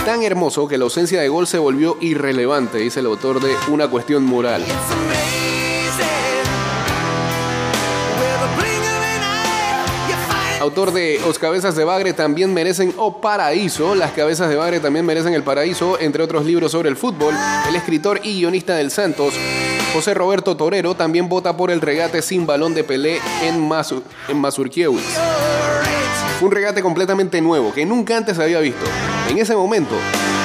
Tan 0.06 0.24
hermoso 0.24 0.66
que 0.66 0.78
la 0.78 0.86
ausencia 0.86 1.20
de 1.20 1.28
gol 1.28 1.46
se 1.46 1.58
volvió 1.58 1.98
irrelevante, 2.00 2.78
dice 2.78 3.02
el 3.02 3.08
autor 3.08 3.42
de 3.42 3.54
Una 3.70 3.90
cuestión 3.90 4.24
moral. 4.24 4.64
Autor 10.62 10.92
de 10.92 11.22
Os 11.26 11.40
cabezas 11.40 11.76
de 11.78 11.86
bagre 11.86 12.12
también 12.14 12.54
merecen 12.54 12.94
O 12.98 13.22
paraíso. 13.22 13.96
Las 13.96 14.12
cabezas 14.12 14.50
de 14.50 14.56
bagre 14.58 14.80
también 14.82 15.06
merecen 15.06 15.34
el 15.34 15.44
paraíso, 15.44 15.98
entre 16.00 16.22
otros 16.22 16.46
libros 16.46 16.72
sobre 16.74 16.90
el 16.90 16.98
fútbol. 16.98 17.34
El 17.70 17.76
escritor 17.76 18.20
y 18.24 18.36
guionista 18.40 18.76
del 18.76 18.92
Santos, 18.92 19.34
José 19.94 20.14
Roberto 20.14 20.58
Torero, 20.58 20.96
también 20.96 21.30
vota 21.30 21.56
por 21.56 21.72
el 21.72 21.80
regate 21.80 22.22
sin 22.22 22.46
balón 22.46 22.74
de 22.74 22.84
Pelé 22.84 23.22
en, 23.44 23.70
Masu- 23.70 24.04
en 24.28 24.38
Mazurkiewicz. 24.38 25.18
Un 26.42 26.52
regate 26.52 26.82
completamente 26.82 27.40
nuevo, 27.42 27.74
que 27.74 27.86
nunca 27.86 28.18
antes 28.18 28.38
había 28.38 28.60
visto. 28.60 28.86
En 29.30 29.38
ese 29.38 29.56
momento, 29.56 29.96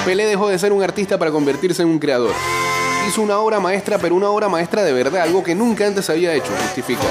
Pelé 0.05 0.27
dejó 0.27 0.49
de 0.49 0.59
ser 0.61 0.73
un 0.73 0.83
artista 0.83 1.19
para 1.19 1.33
convertirse 1.33 1.83
en 1.83 1.89
un 1.89 1.99
creador. 1.99 2.33
Hizo 3.07 3.23
una 3.23 3.39
obra 3.39 3.61
maestra, 3.61 3.99
pero 3.99 4.15
una 4.15 4.29
obra 4.31 4.49
maestra 4.49 4.83
de 4.83 4.93
verdad, 4.93 5.23
algo 5.23 5.43
que 5.43 5.55
nunca 5.55 5.87
antes 5.87 6.09
había 6.11 6.35
hecho, 6.35 6.51
justifica. 6.63 7.03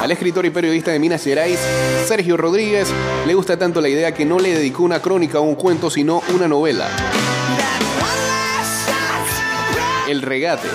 Al 0.00 0.10
escritor 0.10 0.46
y 0.46 0.50
periodista 0.50 0.90
de 0.90 0.98
Minas 0.98 1.22
Gerais, 1.22 1.58
Sergio 2.06 2.36
Rodríguez, 2.36 2.88
le 3.26 3.34
gusta 3.34 3.58
tanto 3.58 3.80
la 3.80 3.88
idea 3.88 4.14
que 4.14 4.24
no 4.24 4.38
le 4.38 4.54
dedicó 4.54 4.82
una 4.82 5.00
crónica 5.00 5.40
o 5.40 5.42
un 5.42 5.54
cuento, 5.54 5.90
sino 5.90 6.22
una 6.34 6.48
novela. 6.48 6.88
El 10.08 10.22
regate. 10.22 10.68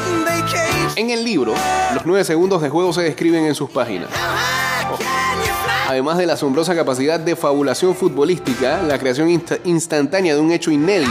En 0.95 1.09
el 1.09 1.23
libro, 1.23 1.53
los 1.93 2.05
nueve 2.05 2.23
segundos 2.23 2.61
de 2.61 2.69
juego 2.69 2.93
se 2.93 3.01
describen 3.01 3.45
en 3.45 3.55
sus 3.55 3.69
páginas. 3.69 4.09
How 4.91 5.30
Además 5.91 6.17
de 6.17 6.25
la 6.25 6.33
asombrosa 6.35 6.73
capacidad 6.73 7.19
de 7.19 7.35
fabulación 7.35 7.93
futbolística, 7.95 8.81
la 8.81 8.97
creación 8.97 9.27
insta- 9.27 9.59
instantánea 9.65 10.33
de 10.33 10.39
un 10.39 10.53
hecho 10.53 10.71
inédito 10.71 11.09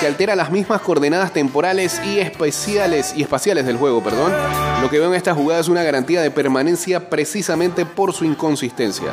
que 0.00 0.06
altera 0.06 0.34
las 0.34 0.50
mismas 0.50 0.80
coordenadas 0.80 1.30
temporales 1.34 2.00
y 2.02 2.18
especiales 2.18 3.12
y 3.14 3.20
espaciales 3.20 3.66
del 3.66 3.76
juego, 3.76 4.02
perdón. 4.02 4.32
Lo 4.80 4.88
que 4.88 4.98
veo 4.98 5.08
en 5.10 5.14
esta 5.14 5.34
jugada 5.34 5.60
es 5.60 5.68
una 5.68 5.82
garantía 5.82 6.22
de 6.22 6.30
permanencia 6.30 7.10
precisamente 7.10 7.84
por 7.84 8.14
su 8.14 8.24
inconsistencia. 8.24 9.12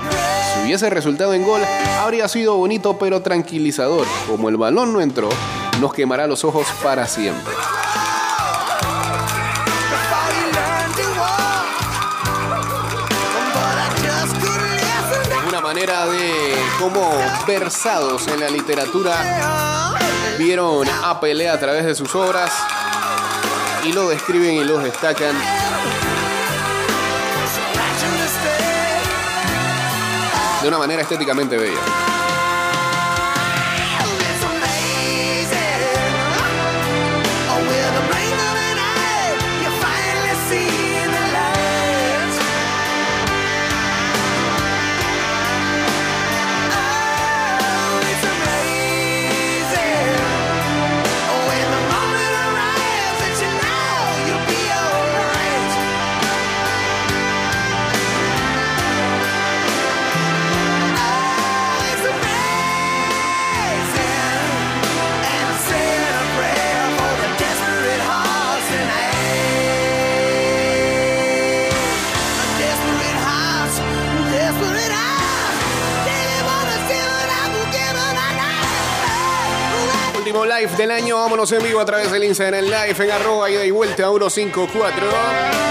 Si 0.56 0.66
hubiese 0.66 0.90
resultado 0.90 1.34
en 1.34 1.44
gol, 1.44 1.60
habría 2.00 2.30
sido 2.30 2.56
bonito 2.56 2.98
pero 2.98 3.22
tranquilizador. 3.22 4.08
Como 4.30 4.48
el 4.48 4.56
balón 4.56 4.94
no 4.94 5.02
entró, 5.02 5.28
nos 5.82 5.94
quemará 5.94 6.26
los 6.26 6.46
ojos 6.46 6.68
para 6.82 7.06
siempre. 7.06 7.52
De 16.84 16.90
cómo 16.90 17.12
versados 17.48 18.28
en 18.28 18.40
la 18.40 18.50
literatura 18.50 19.96
vieron 20.38 20.88
a 21.04 21.20
Pelé 21.20 21.50
a 21.50 21.60
través 21.60 21.86
de 21.86 21.96
sus 21.96 22.14
obras 22.16 22.52
y 23.86 23.94
lo 23.94 24.10
describen 24.10 24.56
y 24.56 24.64
lo 24.64 24.80
destacan 24.80 25.36
de 30.62 30.68
una 30.68 30.78
manera 30.78 31.02
estéticamente 31.02 31.58
bella. 31.58 32.13
Del 80.72 80.92
año, 80.92 81.18
vámonos 81.18 81.52
en 81.52 81.62
vivo 81.62 81.82
a 81.82 81.86
través 81.86 82.10
del 82.10 82.24
Instagram 82.24 82.64
Live 82.64 82.96
en 83.04 83.12
arroba 83.12 83.50
ida 83.50 83.66
y 83.66 83.72
vuelta 83.72 84.08
154. 84.08 85.63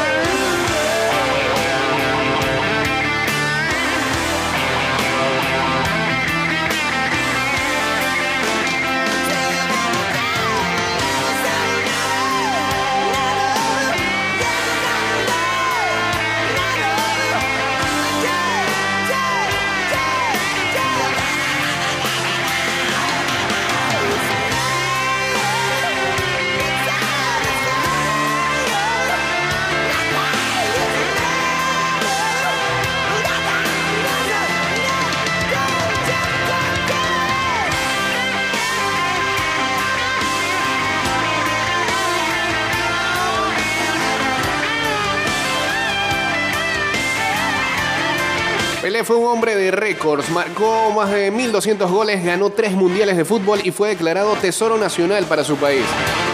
Récords, 50.02 50.30
marcó 50.30 50.90
más 50.90 51.10
de 51.10 51.32
1.200 51.32 51.88
goles, 51.88 52.24
ganó 52.24 52.50
tres 52.50 52.72
mundiales 52.72 53.16
de 53.16 53.24
fútbol 53.24 53.60
y 53.62 53.70
fue 53.70 53.90
declarado 53.90 54.34
tesoro 54.36 54.76
nacional 54.76 55.24
para 55.26 55.44
su 55.44 55.56
país. 55.56 55.84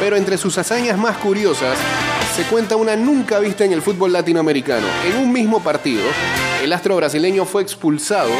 Pero 0.00 0.16
entre 0.16 0.38
sus 0.38 0.56
hazañas 0.56 0.96
más 0.96 1.18
curiosas 1.18 1.76
se 2.34 2.44
cuenta 2.44 2.76
una 2.76 2.96
nunca 2.96 3.38
vista 3.38 3.64
en 3.64 3.72
el 3.72 3.82
fútbol 3.82 4.12
latinoamericano. 4.12 4.86
En 5.04 5.18
un 5.18 5.32
mismo 5.32 5.62
partido, 5.62 6.02
el 6.62 6.72
astro 6.72 6.96
brasileño 6.96 7.44
fue 7.44 7.62
expulsado 7.62 8.30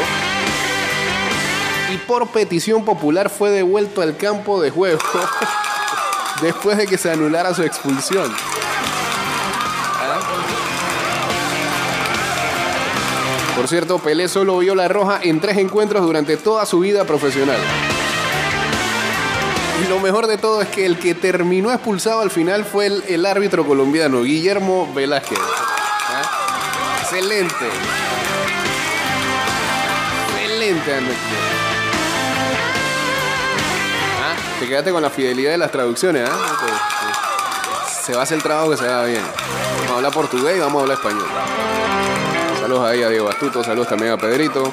y 1.93 1.97
por 2.07 2.27
petición 2.29 2.83
popular 2.83 3.29
fue 3.29 3.51
devuelto 3.51 4.01
al 4.01 4.17
campo 4.17 4.59
de 4.61 4.71
juego 4.71 4.99
después 6.41 6.77
de 6.77 6.87
que 6.87 6.97
se 6.97 7.11
anulara 7.11 7.53
su 7.53 7.61
expulsión. 7.61 8.31
Por 13.59 13.67
cierto, 13.67 13.99
Pelé 13.99 14.29
solo 14.29 14.57
vio 14.59 14.73
la 14.73 14.87
roja 14.87 15.19
en 15.21 15.41
tres 15.41 15.57
encuentros 15.57 16.01
durante 16.01 16.37
toda 16.37 16.65
su 16.65 16.79
vida 16.79 17.03
profesional. 17.03 17.57
Y 19.83 19.89
lo 19.89 19.99
mejor 19.99 20.27
de 20.27 20.37
todo 20.37 20.61
es 20.61 20.69
que 20.69 20.85
el 20.85 20.97
que 20.97 21.13
terminó 21.13 21.69
expulsado 21.69 22.21
al 22.21 22.31
final 22.31 22.63
fue 22.63 22.85
el, 22.85 23.25
árbitro 23.25 23.67
colombiano, 23.67 24.23
Guillermo 24.23 24.89
Velázquez. 24.93 25.37
¿Ah? 25.37 27.01
Excelente. 27.01 27.65
Excelente. 30.41 30.91
Ah, 34.23 34.35
Te 34.61 34.69
quedaste 34.69 34.91
con 34.91 35.01
la 35.01 35.09
fidelidad 35.09 35.51
de 35.51 35.57
las 35.57 35.71
traducciones, 35.71 36.29
¿ah? 36.29 36.53
Ok. 36.53 38.05
Se 38.05 38.13
va 38.13 38.21
a 38.21 38.23
hacer 38.23 38.37
el 38.37 38.43
trabajo 38.43 38.71
que 38.71 38.77
se 38.77 38.85
haga 38.85 39.03
bien. 39.03 39.21
Vamos 39.81 39.91
a 39.91 39.95
hablar 39.97 40.13
portugués 40.13 40.55
y 40.55 40.59
vamos 40.61 40.79
a 40.79 40.81
hablar 40.83 40.97
español. 40.97 41.27
Saludos 42.69 42.87
ahí 42.87 43.01
a 43.01 43.09
Diego 43.09 43.27
Astuto, 43.27 43.63
saludos 43.63 43.87
también 43.87 44.11
a 44.11 44.17
Pedrito. 44.17 44.71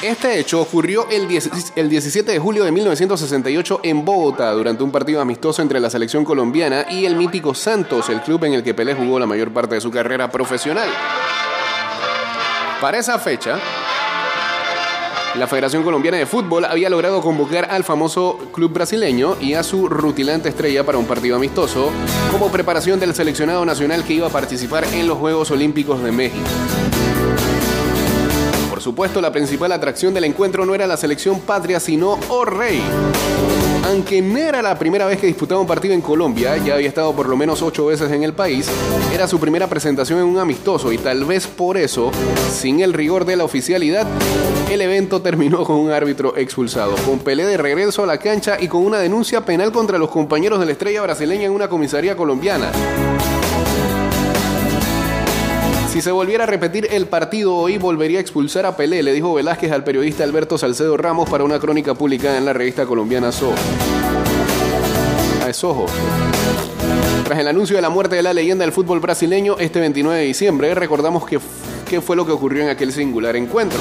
Este 0.00 0.38
hecho 0.38 0.60
ocurrió 0.60 1.08
el, 1.10 1.26
10 1.26 1.72
el 1.74 1.88
17 1.88 2.30
de 2.30 2.38
julio 2.38 2.62
de 2.62 2.70
1968 2.70 3.80
en 3.82 4.04
Bogotá 4.04 4.52
durante 4.52 4.84
un 4.84 4.92
partido 4.92 5.20
amistoso 5.20 5.62
entre 5.62 5.80
la 5.80 5.90
selección 5.90 6.24
colombiana 6.24 6.86
y 6.88 7.06
el 7.06 7.16
mítico 7.16 7.56
Santos, 7.56 8.08
el 8.08 8.20
club 8.20 8.44
en 8.44 8.52
el 8.52 8.62
que 8.62 8.72
Pelé 8.72 8.94
jugó 8.94 9.18
la 9.18 9.26
mayor 9.26 9.52
parte 9.52 9.74
de 9.74 9.80
su 9.80 9.90
carrera 9.90 10.30
profesional. 10.30 10.88
Para 12.80 12.98
esa 12.98 13.18
fecha, 13.18 13.58
la 15.38 15.46
Federación 15.46 15.84
Colombiana 15.84 16.16
de 16.16 16.26
Fútbol 16.26 16.64
había 16.64 16.90
logrado 16.90 17.22
convocar 17.22 17.68
al 17.70 17.84
famoso 17.84 18.38
club 18.52 18.72
brasileño 18.72 19.36
y 19.40 19.54
a 19.54 19.62
su 19.62 19.88
rutilante 19.88 20.48
estrella 20.48 20.84
para 20.84 20.98
un 20.98 21.06
partido 21.06 21.36
amistoso 21.36 21.90
como 22.32 22.50
preparación 22.50 22.98
del 22.98 23.14
seleccionado 23.14 23.64
nacional 23.64 24.04
que 24.04 24.14
iba 24.14 24.26
a 24.26 24.30
participar 24.30 24.84
en 24.92 25.06
los 25.06 25.16
Juegos 25.18 25.50
Olímpicos 25.52 26.02
de 26.02 26.10
México. 26.10 26.44
Por 28.68 28.82
supuesto, 28.82 29.20
la 29.20 29.30
principal 29.30 29.70
atracción 29.70 30.12
del 30.12 30.24
encuentro 30.24 30.66
no 30.66 30.74
era 30.74 30.86
la 30.86 30.96
selección 30.96 31.40
patria, 31.40 31.78
sino 31.78 32.18
Oh 32.28 32.44
Rey. 32.44 32.82
Aunque 33.86 34.20
no 34.20 34.38
era 34.38 34.60
la 34.60 34.78
primera 34.78 35.06
vez 35.06 35.18
que 35.18 35.26
disputaba 35.28 35.60
un 35.60 35.66
partido 35.66 35.94
en 35.94 36.00
Colombia, 36.00 36.56
ya 36.58 36.74
había 36.74 36.88
estado 36.88 37.14
por 37.14 37.28
lo 37.28 37.36
menos 37.36 37.62
ocho 37.62 37.86
veces 37.86 38.10
en 38.10 38.22
el 38.22 38.34
país, 38.34 38.68
era 39.14 39.28
su 39.28 39.38
primera 39.38 39.66
presentación 39.66 40.18
en 40.18 40.26
un 40.26 40.38
amistoso 40.38 40.92
y 40.92 40.98
tal 40.98 41.24
vez 41.24 41.46
por 41.46 41.76
eso, 41.76 42.10
sin 42.52 42.80
el 42.80 42.92
rigor 42.92 43.24
de 43.24 43.36
la 43.36 43.44
oficialidad, 43.44 44.06
el 44.70 44.82
evento 44.82 45.22
terminó 45.22 45.64
con 45.64 45.76
un 45.76 45.90
árbitro 45.90 46.36
expulsado, 46.36 46.94
con 47.06 47.20
Pelé 47.20 47.46
de 47.46 47.56
regreso 47.56 48.02
a 48.02 48.06
la 48.06 48.18
cancha 48.18 48.58
y 48.60 48.68
con 48.68 48.84
una 48.84 48.98
denuncia 48.98 49.44
penal 49.44 49.72
contra 49.72 49.98
los 49.98 50.10
compañeros 50.10 50.60
de 50.60 50.66
la 50.66 50.72
estrella 50.72 51.02
brasileña 51.02 51.46
en 51.46 51.52
una 51.52 51.68
comisaría 51.68 52.16
colombiana. 52.16 52.70
Si 55.90 56.02
se 56.02 56.10
volviera 56.10 56.44
a 56.44 56.46
repetir 56.46 56.86
el 56.90 57.06
partido 57.06 57.56
hoy, 57.56 57.78
volvería 57.78 58.18
a 58.18 58.20
expulsar 58.20 58.66
a 58.66 58.76
Pelé, 58.76 59.02
le 59.02 59.12
dijo 59.12 59.32
Velázquez 59.32 59.72
al 59.72 59.84
periodista 59.84 60.22
Alberto 60.22 60.58
Salcedo 60.58 60.96
Ramos 60.98 61.30
para 61.30 61.44
una 61.44 61.58
crónica 61.58 61.94
publicada 61.94 62.36
en 62.36 62.44
la 62.44 62.52
revista 62.52 62.84
colombiana 62.84 63.32
Soho. 63.32 63.54
Ah, 65.42 65.48
es 65.48 65.64
Ojo. 65.64 65.86
Tras 67.24 67.38
el 67.38 67.48
anuncio 67.48 67.74
de 67.74 67.82
la 67.82 67.88
muerte 67.88 68.16
de 68.16 68.22
la 68.22 68.34
leyenda 68.34 68.64
del 68.64 68.72
fútbol 68.72 69.00
brasileño 69.00 69.56
este 69.58 69.80
29 69.80 70.20
de 70.20 70.26
diciembre, 70.26 70.74
recordamos 70.74 71.26
que 71.26 71.40
qué 71.88 72.00
fue 72.00 72.14
lo 72.16 72.24
que 72.26 72.32
ocurrió 72.32 72.62
en 72.62 72.68
aquel 72.68 72.92
singular 72.92 73.34
encuentro. 73.36 73.80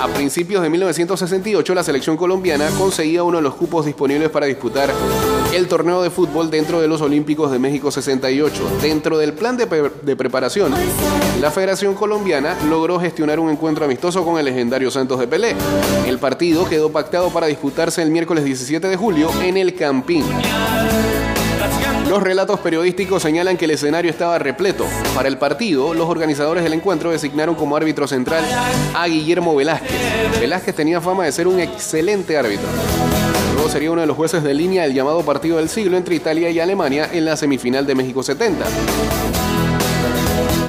A 0.00 0.08
principios 0.08 0.62
de 0.62 0.70
1968, 0.70 1.74
la 1.74 1.82
selección 1.82 2.16
colombiana 2.16 2.68
conseguía 2.78 3.22
uno 3.22 3.38
de 3.38 3.42
los 3.42 3.54
cupos 3.54 3.84
disponibles 3.86 4.28
para 4.30 4.46
disputar 4.46 4.90
el 5.54 5.66
torneo 5.68 6.02
de 6.02 6.10
fútbol 6.10 6.50
dentro 6.50 6.80
de 6.80 6.88
los 6.88 7.00
Olímpicos 7.00 7.50
de 7.50 7.58
México 7.58 7.90
68. 7.90 8.78
Dentro 8.82 9.18
del 9.18 9.32
plan 9.32 9.56
de, 9.56 9.66
pre- 9.66 9.90
de 10.02 10.16
preparación, 10.16 10.72
la 11.40 11.50
Federación 11.50 11.94
Colombiana 11.94 12.56
logró 12.68 12.98
gestionar 13.00 13.40
un 13.40 13.50
encuentro 13.50 13.84
amistoso 13.84 14.24
con 14.24 14.38
el 14.38 14.44
legendario 14.44 14.90
Santos 14.90 15.18
de 15.18 15.26
Pelé. 15.26 15.54
El 16.06 16.18
partido 16.18 16.68
quedó 16.68 16.90
pactado 16.90 17.30
para 17.30 17.46
disputarse 17.46 18.02
el 18.02 18.10
miércoles 18.10 18.44
17 18.44 18.86
de 18.88 18.96
julio 18.96 19.30
en 19.42 19.56
el 19.56 19.74
Campín. 19.74 20.24
Los 22.10 22.24
relatos 22.24 22.58
periodísticos 22.58 23.22
señalan 23.22 23.56
que 23.56 23.66
el 23.66 23.70
escenario 23.70 24.10
estaba 24.10 24.36
repleto. 24.40 24.84
Para 25.14 25.28
el 25.28 25.38
partido, 25.38 25.94
los 25.94 26.08
organizadores 26.08 26.64
del 26.64 26.72
encuentro 26.72 27.12
designaron 27.12 27.54
como 27.54 27.76
árbitro 27.76 28.08
central 28.08 28.44
a 28.96 29.06
Guillermo 29.06 29.54
Velázquez. 29.54 30.40
Velázquez 30.40 30.74
tenía 30.74 31.00
fama 31.00 31.26
de 31.26 31.30
ser 31.30 31.46
un 31.46 31.60
excelente 31.60 32.36
árbitro. 32.36 32.66
Luego 33.54 33.68
sería 33.68 33.92
uno 33.92 34.00
de 34.00 34.08
los 34.08 34.16
jueces 34.16 34.42
de 34.42 34.52
línea 34.52 34.82
del 34.82 34.92
llamado 34.92 35.22
partido 35.22 35.58
del 35.58 35.68
siglo 35.68 35.96
entre 35.96 36.16
Italia 36.16 36.50
y 36.50 36.58
Alemania 36.58 37.08
en 37.12 37.26
la 37.26 37.36
semifinal 37.36 37.86
de 37.86 37.94
México 37.94 38.24
70. 38.24 38.64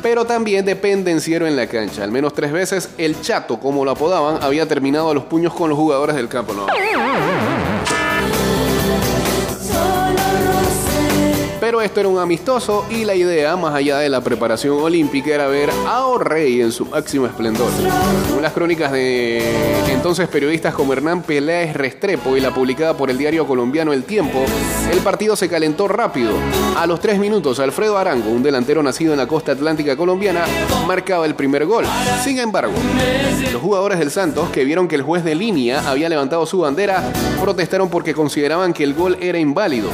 Pero 0.03 0.25
también 0.25 0.63
de 0.63 0.75
pendenciero 0.75 1.47
en 1.47 1.55
la 1.55 1.65
cancha. 1.65 2.03
Al 2.03 2.11
menos 2.11 2.35
tres 2.35 2.51
veces, 2.51 2.89
el 2.99 3.19
chato, 3.19 3.59
como 3.59 3.83
lo 3.83 3.89
apodaban, 3.89 4.43
había 4.43 4.67
terminado 4.67 5.09
a 5.09 5.15
los 5.15 5.23
puños 5.23 5.55
con 5.55 5.71
los 5.71 5.79
jugadores 5.79 6.15
del 6.15 6.27
campo. 6.27 6.53
No. 6.53 6.67
Pero 11.61 11.79
esto 11.79 11.99
era 11.99 12.09
un 12.09 12.17
amistoso 12.17 12.85
y 12.89 13.05
la 13.05 13.13
idea, 13.13 13.55
más 13.55 13.75
allá 13.75 13.99
de 13.99 14.09
la 14.09 14.19
preparación 14.21 14.81
olímpica, 14.81 15.29
era 15.29 15.45
ver 15.45 15.69
a 15.87 16.07
O'Reilly 16.07 16.61
en 16.61 16.71
su 16.71 16.85
máximo 16.85 17.27
esplendor. 17.27 17.69
Según 18.25 18.41
las 18.41 18.51
crónicas 18.51 18.91
de 18.91 19.43
entonces 19.91 20.27
periodistas 20.27 20.73
como 20.73 20.91
Hernán 20.93 21.21
Peláez 21.21 21.75
Restrepo 21.75 22.35
y 22.35 22.41
la 22.41 22.51
publicada 22.51 22.97
por 22.97 23.11
el 23.11 23.17
diario 23.19 23.45
colombiano 23.45 23.93
El 23.93 24.05
Tiempo, 24.05 24.43
el 24.91 24.97
partido 25.01 25.35
se 25.35 25.49
calentó 25.49 25.87
rápido. 25.87 26.33
A 26.75 26.87
los 26.87 26.99
tres 26.99 27.19
minutos, 27.19 27.59
Alfredo 27.59 27.95
Arango, 27.95 28.31
un 28.31 28.41
delantero 28.41 28.81
nacido 28.81 29.13
en 29.13 29.19
la 29.19 29.27
costa 29.27 29.51
atlántica 29.51 29.95
colombiana, 29.95 30.45
marcaba 30.87 31.27
el 31.27 31.35
primer 31.35 31.67
gol. 31.67 31.85
Sin 32.23 32.39
embargo, 32.39 32.73
los 33.53 33.61
jugadores 33.61 33.99
del 33.99 34.09
Santos, 34.09 34.49
que 34.49 34.65
vieron 34.65 34.87
que 34.87 34.95
el 34.95 35.03
juez 35.03 35.23
de 35.23 35.35
línea 35.35 35.87
había 35.87 36.09
levantado 36.09 36.43
su 36.47 36.57
bandera, 36.57 37.03
protestaron 37.39 37.87
porque 37.87 38.15
consideraban 38.15 38.73
que 38.73 38.83
el 38.83 38.95
gol 38.95 39.15
era 39.21 39.37
inválido. 39.37 39.91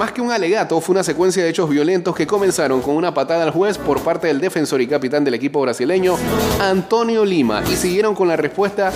Más 0.00 0.12
que 0.12 0.22
un 0.22 0.32
alegato, 0.32 0.80
fue 0.80 0.94
una 0.94 1.04
secuencia 1.04 1.44
de 1.44 1.50
hechos 1.50 1.68
violentos 1.68 2.16
que 2.16 2.26
comenzaron 2.26 2.80
con 2.80 2.96
una 2.96 3.12
patada 3.12 3.42
al 3.42 3.50
juez 3.50 3.76
por 3.76 4.00
parte 4.00 4.28
del 4.28 4.40
defensor 4.40 4.80
y 4.80 4.86
capitán 4.86 5.24
del 5.24 5.34
equipo 5.34 5.60
brasileño, 5.60 6.16
Antonio 6.58 7.22
Lima, 7.22 7.62
y 7.70 7.76
siguieron 7.76 8.14
con 8.14 8.26
la 8.26 8.34
respuesta 8.34 8.94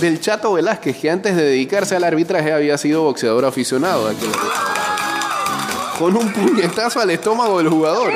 del 0.00 0.18
Chato 0.18 0.54
Velázquez, 0.54 0.96
que 0.96 1.10
antes 1.10 1.36
de 1.36 1.44
dedicarse 1.44 1.94
al 1.94 2.02
arbitraje 2.02 2.52
había 2.52 2.76
sido 2.76 3.04
boxeador 3.04 3.44
aficionado. 3.44 4.12
Con 5.96 6.16
un 6.16 6.32
puñetazo 6.32 6.98
al 6.98 7.10
estómago 7.10 7.58
del 7.58 7.68
jugador. 7.68 8.12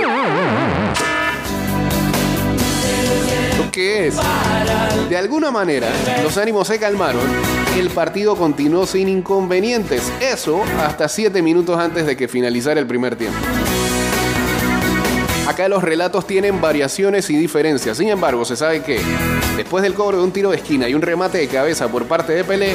¿Lo 3.56 3.70
que 3.70 4.08
es? 4.08 4.16
De 5.08 5.16
alguna 5.16 5.52
manera, 5.52 5.86
los 6.24 6.36
ánimos 6.38 6.66
se 6.66 6.76
calmaron. 6.80 7.55
El 7.76 7.90
partido 7.90 8.36
continuó 8.36 8.86
sin 8.86 9.06
inconvenientes. 9.06 10.10
Eso 10.18 10.62
hasta 10.80 11.08
7 11.08 11.42
minutos 11.42 11.78
antes 11.78 12.06
de 12.06 12.16
que 12.16 12.26
finalizara 12.26 12.80
el 12.80 12.86
primer 12.86 13.16
tiempo. 13.16 13.36
Acá 15.46 15.68
los 15.68 15.84
relatos 15.84 16.26
tienen 16.26 16.62
variaciones 16.62 17.28
y 17.28 17.36
diferencias. 17.36 17.98
Sin 17.98 18.08
embargo, 18.08 18.46
se 18.46 18.56
sabe 18.56 18.82
que 18.82 18.98
después 19.58 19.82
del 19.82 19.92
cobro 19.92 20.16
de 20.16 20.24
un 20.24 20.32
tiro 20.32 20.50
de 20.50 20.56
esquina 20.56 20.88
y 20.88 20.94
un 20.94 21.02
remate 21.02 21.36
de 21.36 21.48
cabeza 21.48 21.88
por 21.88 22.06
parte 22.06 22.32
de 22.32 22.44
Pelé, 22.44 22.72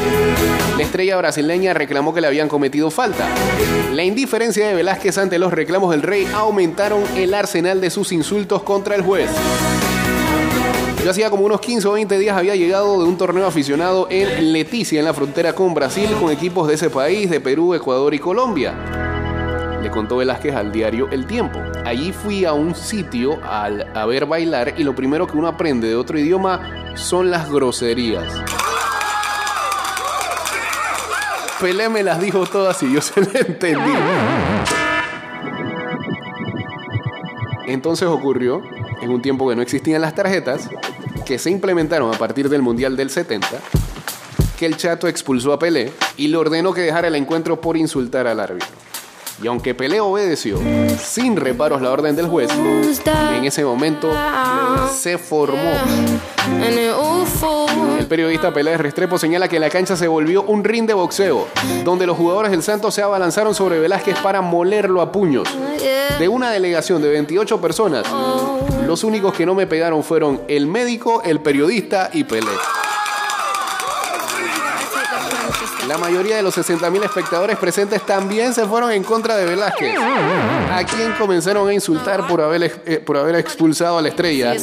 la 0.78 0.84
estrella 0.84 1.18
brasileña 1.18 1.74
reclamó 1.74 2.14
que 2.14 2.22
le 2.22 2.28
habían 2.28 2.48
cometido 2.48 2.92
falta. 2.92 3.28
La 3.94 4.04
indiferencia 4.04 4.68
de 4.68 4.76
Velázquez 4.76 5.18
ante 5.18 5.40
los 5.40 5.52
reclamos 5.52 5.90
del 5.92 6.04
rey 6.04 6.28
aumentaron 6.34 7.04
el 7.18 7.34
arsenal 7.34 7.82
de 7.82 7.90
sus 7.90 8.12
insultos 8.12 8.62
contra 8.62 8.94
el 8.96 9.02
juez. 9.02 9.30
Yo 11.04 11.10
hacía 11.10 11.32
como 11.32 11.46
unos 11.46 11.62
15 11.62 11.88
o 11.88 11.94
20 11.94 12.20
días 12.20 12.38
había 12.38 12.56
llegado 12.56 13.02
de 13.02 13.06
un 13.06 13.18
torneo 13.18 13.48
aficionado 13.48 14.06
en 14.12 14.54
Leticia, 14.54 15.00
en 15.00 15.06
la 15.06 15.16
frontera 15.16 15.54
con 15.54 15.74
Brasil, 15.74 16.08
con 16.20 16.32
equipos 16.32 16.68
de 16.68 16.76
ese 16.76 16.92
país, 16.92 17.28
de 17.28 17.40
Perú, 17.40 17.74
Ecuador 17.74 18.14
y 18.14 18.20
Colombia. 18.20 18.76
Le 19.82 19.90
contó 19.90 20.18
Velázquez 20.18 20.54
al 20.54 20.72
diario 20.72 21.10
El 21.10 21.26
Tiempo. 21.26 21.60
Allí 21.86 22.14
fui 22.14 22.46
a 22.46 22.54
un 22.54 22.76
sitio 22.76 23.40
al, 23.44 23.92
a 23.96 24.06
ver 24.06 24.28
bailar 24.28 24.76
y 24.78 24.84
lo 24.84 24.94
primero 24.94 25.26
que 25.26 25.36
uno 25.38 25.48
aprende 25.48 25.88
de 25.88 25.96
otro 25.96 26.20
idioma 26.20 26.94
son 26.94 27.32
las 27.32 27.52
groserías. 27.52 28.32
Pelé 31.60 31.90
me 31.90 32.04
las 32.04 32.22
dijo 32.22 32.46
todas 32.46 32.82
y 32.84 32.94
yo 32.94 33.02
se 33.02 33.22
las 33.22 33.34
entendí. 33.34 33.92
Entonces 37.66 38.08
ocurrió, 38.08 38.62
en 39.02 39.10
un 39.10 39.22
tiempo 39.22 39.50
que 39.50 39.56
no 39.56 39.62
existían 39.62 40.02
las 40.02 40.14
tarjetas, 40.14 40.70
que 41.32 41.39
se 41.39 41.50
implementaron 41.50 42.13
a 42.13 42.17
partir 42.17 42.50
del 42.50 42.62
Mundial 42.62 42.98
del 42.98 43.10
70, 43.10 43.48
que 44.60 44.65
el 44.65 44.76
Chato 44.76 45.08
expulsó 45.08 45.54
a 45.54 45.60
Pelé 45.60 45.94
y 46.17 46.28
le 46.28 46.36
ordenó 46.36 46.74
que 46.74 46.82
dejara 46.82 47.08
el 47.08 47.15
encuentro 47.15 47.62
por 47.62 47.78
insultar 47.78 48.28
al 48.28 48.41
árbitro. 48.41 48.67
Y 49.41 49.48
aunque 49.48 49.74
Pelé 49.74 50.02
obedeció 50.02 50.60
sin 51.02 51.38
reparos 51.38 51.82
la 51.82 51.91
orden 51.91 52.17
del 52.17 52.28
juez, 52.28 52.52
en 52.52 53.46
ese 53.46 53.63
momento 53.63 54.12
se 54.94 55.17
formó 55.17 55.72
el 57.98 58.08
periodista 58.08 58.54
Pelé 58.54 58.78
Restrepo 58.78 59.17
señala 59.17 59.48
que 59.48 59.58
la 59.58 59.70
cancha 59.70 59.96
se 59.96 60.10
volvió 60.10 60.44
un 60.44 60.65
ring 60.65 60.86
de 60.86 60.94
boxeo, 60.94 61.48
donde 61.86 62.06
los 62.06 62.17
jugadores 62.17 62.52
del 62.52 62.62
Santos 62.62 62.94
se 62.94 63.04
abalanzaron 63.04 63.56
sobre 63.56 63.80
Velázquez 63.80 64.20
para 64.20 64.41
molerlo 64.41 65.02
a 65.02 65.13
puños. 65.13 65.48
De 66.20 66.28
una 66.28 66.52
delegación 66.52 67.02
de 67.02 67.10
28 67.10 67.62
personas, 67.62 68.06
los 68.91 69.06
únicos 69.06 69.34
que 69.34 69.45
no 69.45 69.56
me 69.56 69.67
pegaron 69.67 70.04
fueron 70.04 70.41
el 70.49 70.67
médico, 70.67 71.21
el 71.23 71.39
periodista 71.39 72.10
y 72.12 72.25
Pelé. 72.25 72.51
La 75.88 75.97
mayoría 75.97 76.36
de 76.36 76.43
los 76.43 76.58
60.000 76.58 77.06
espectadores 77.06 77.56
presentes 77.56 78.06
también 78.06 78.54
se 78.54 78.65
fueron 78.65 78.91
en 78.91 79.06
contra 79.06 79.38
de 79.38 79.45
Velázquez, 79.45 79.95
a 79.97 80.84
quien 80.84 81.13
comenzaron 81.13 81.69
a 81.69 81.73
insultar 81.73 82.27
por 82.27 82.41
haber, 82.41 82.82
eh, 82.86 82.97
por 82.97 83.15
haber 83.15 83.36
expulsado 83.36 83.97
a 83.97 84.01
la 84.01 84.10
estrella, 84.10 84.56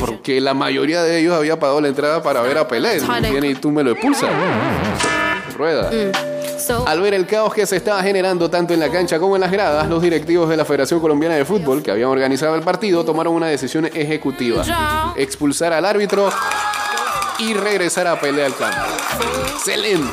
porque 0.00 0.40
la 0.40 0.54
mayoría 0.54 1.02
de 1.02 1.20
ellos 1.20 1.34
había 1.34 1.60
pagado 1.60 1.82
la 1.82 1.88
entrada 1.88 2.22
para 2.22 2.40
ver 2.40 2.56
a 2.56 2.66
Pelé. 2.66 3.02
Y 3.42 3.54
tú 3.56 3.70
me 3.70 3.84
lo 3.84 3.90
expulsas. 3.90 4.30
Rueda. 5.58 5.90
Al 6.86 7.00
ver 7.00 7.14
el 7.14 7.26
caos 7.26 7.54
que 7.54 7.66
se 7.66 7.76
estaba 7.76 8.02
generando 8.02 8.50
tanto 8.50 8.74
en 8.74 8.80
la 8.80 8.90
cancha 8.90 9.18
como 9.18 9.36
en 9.36 9.40
las 9.40 9.50
gradas, 9.50 9.88
los 9.88 10.02
directivos 10.02 10.48
de 10.48 10.56
la 10.56 10.64
Federación 10.64 11.00
Colombiana 11.00 11.36
de 11.36 11.44
Fútbol, 11.44 11.82
que 11.82 11.90
habían 11.90 12.08
organizado 12.08 12.54
el 12.54 12.62
partido, 12.62 13.04
tomaron 13.04 13.34
una 13.34 13.46
decisión 13.46 13.86
ejecutiva. 13.86 14.62
Expulsar 15.16 15.72
al 15.72 15.84
árbitro 15.84 16.30
y 17.38 17.54
regresar 17.54 18.06
a 18.06 18.20
Pelé 18.20 18.44
al 18.44 18.54
campo. 18.56 18.80
Excelente. 19.54 20.08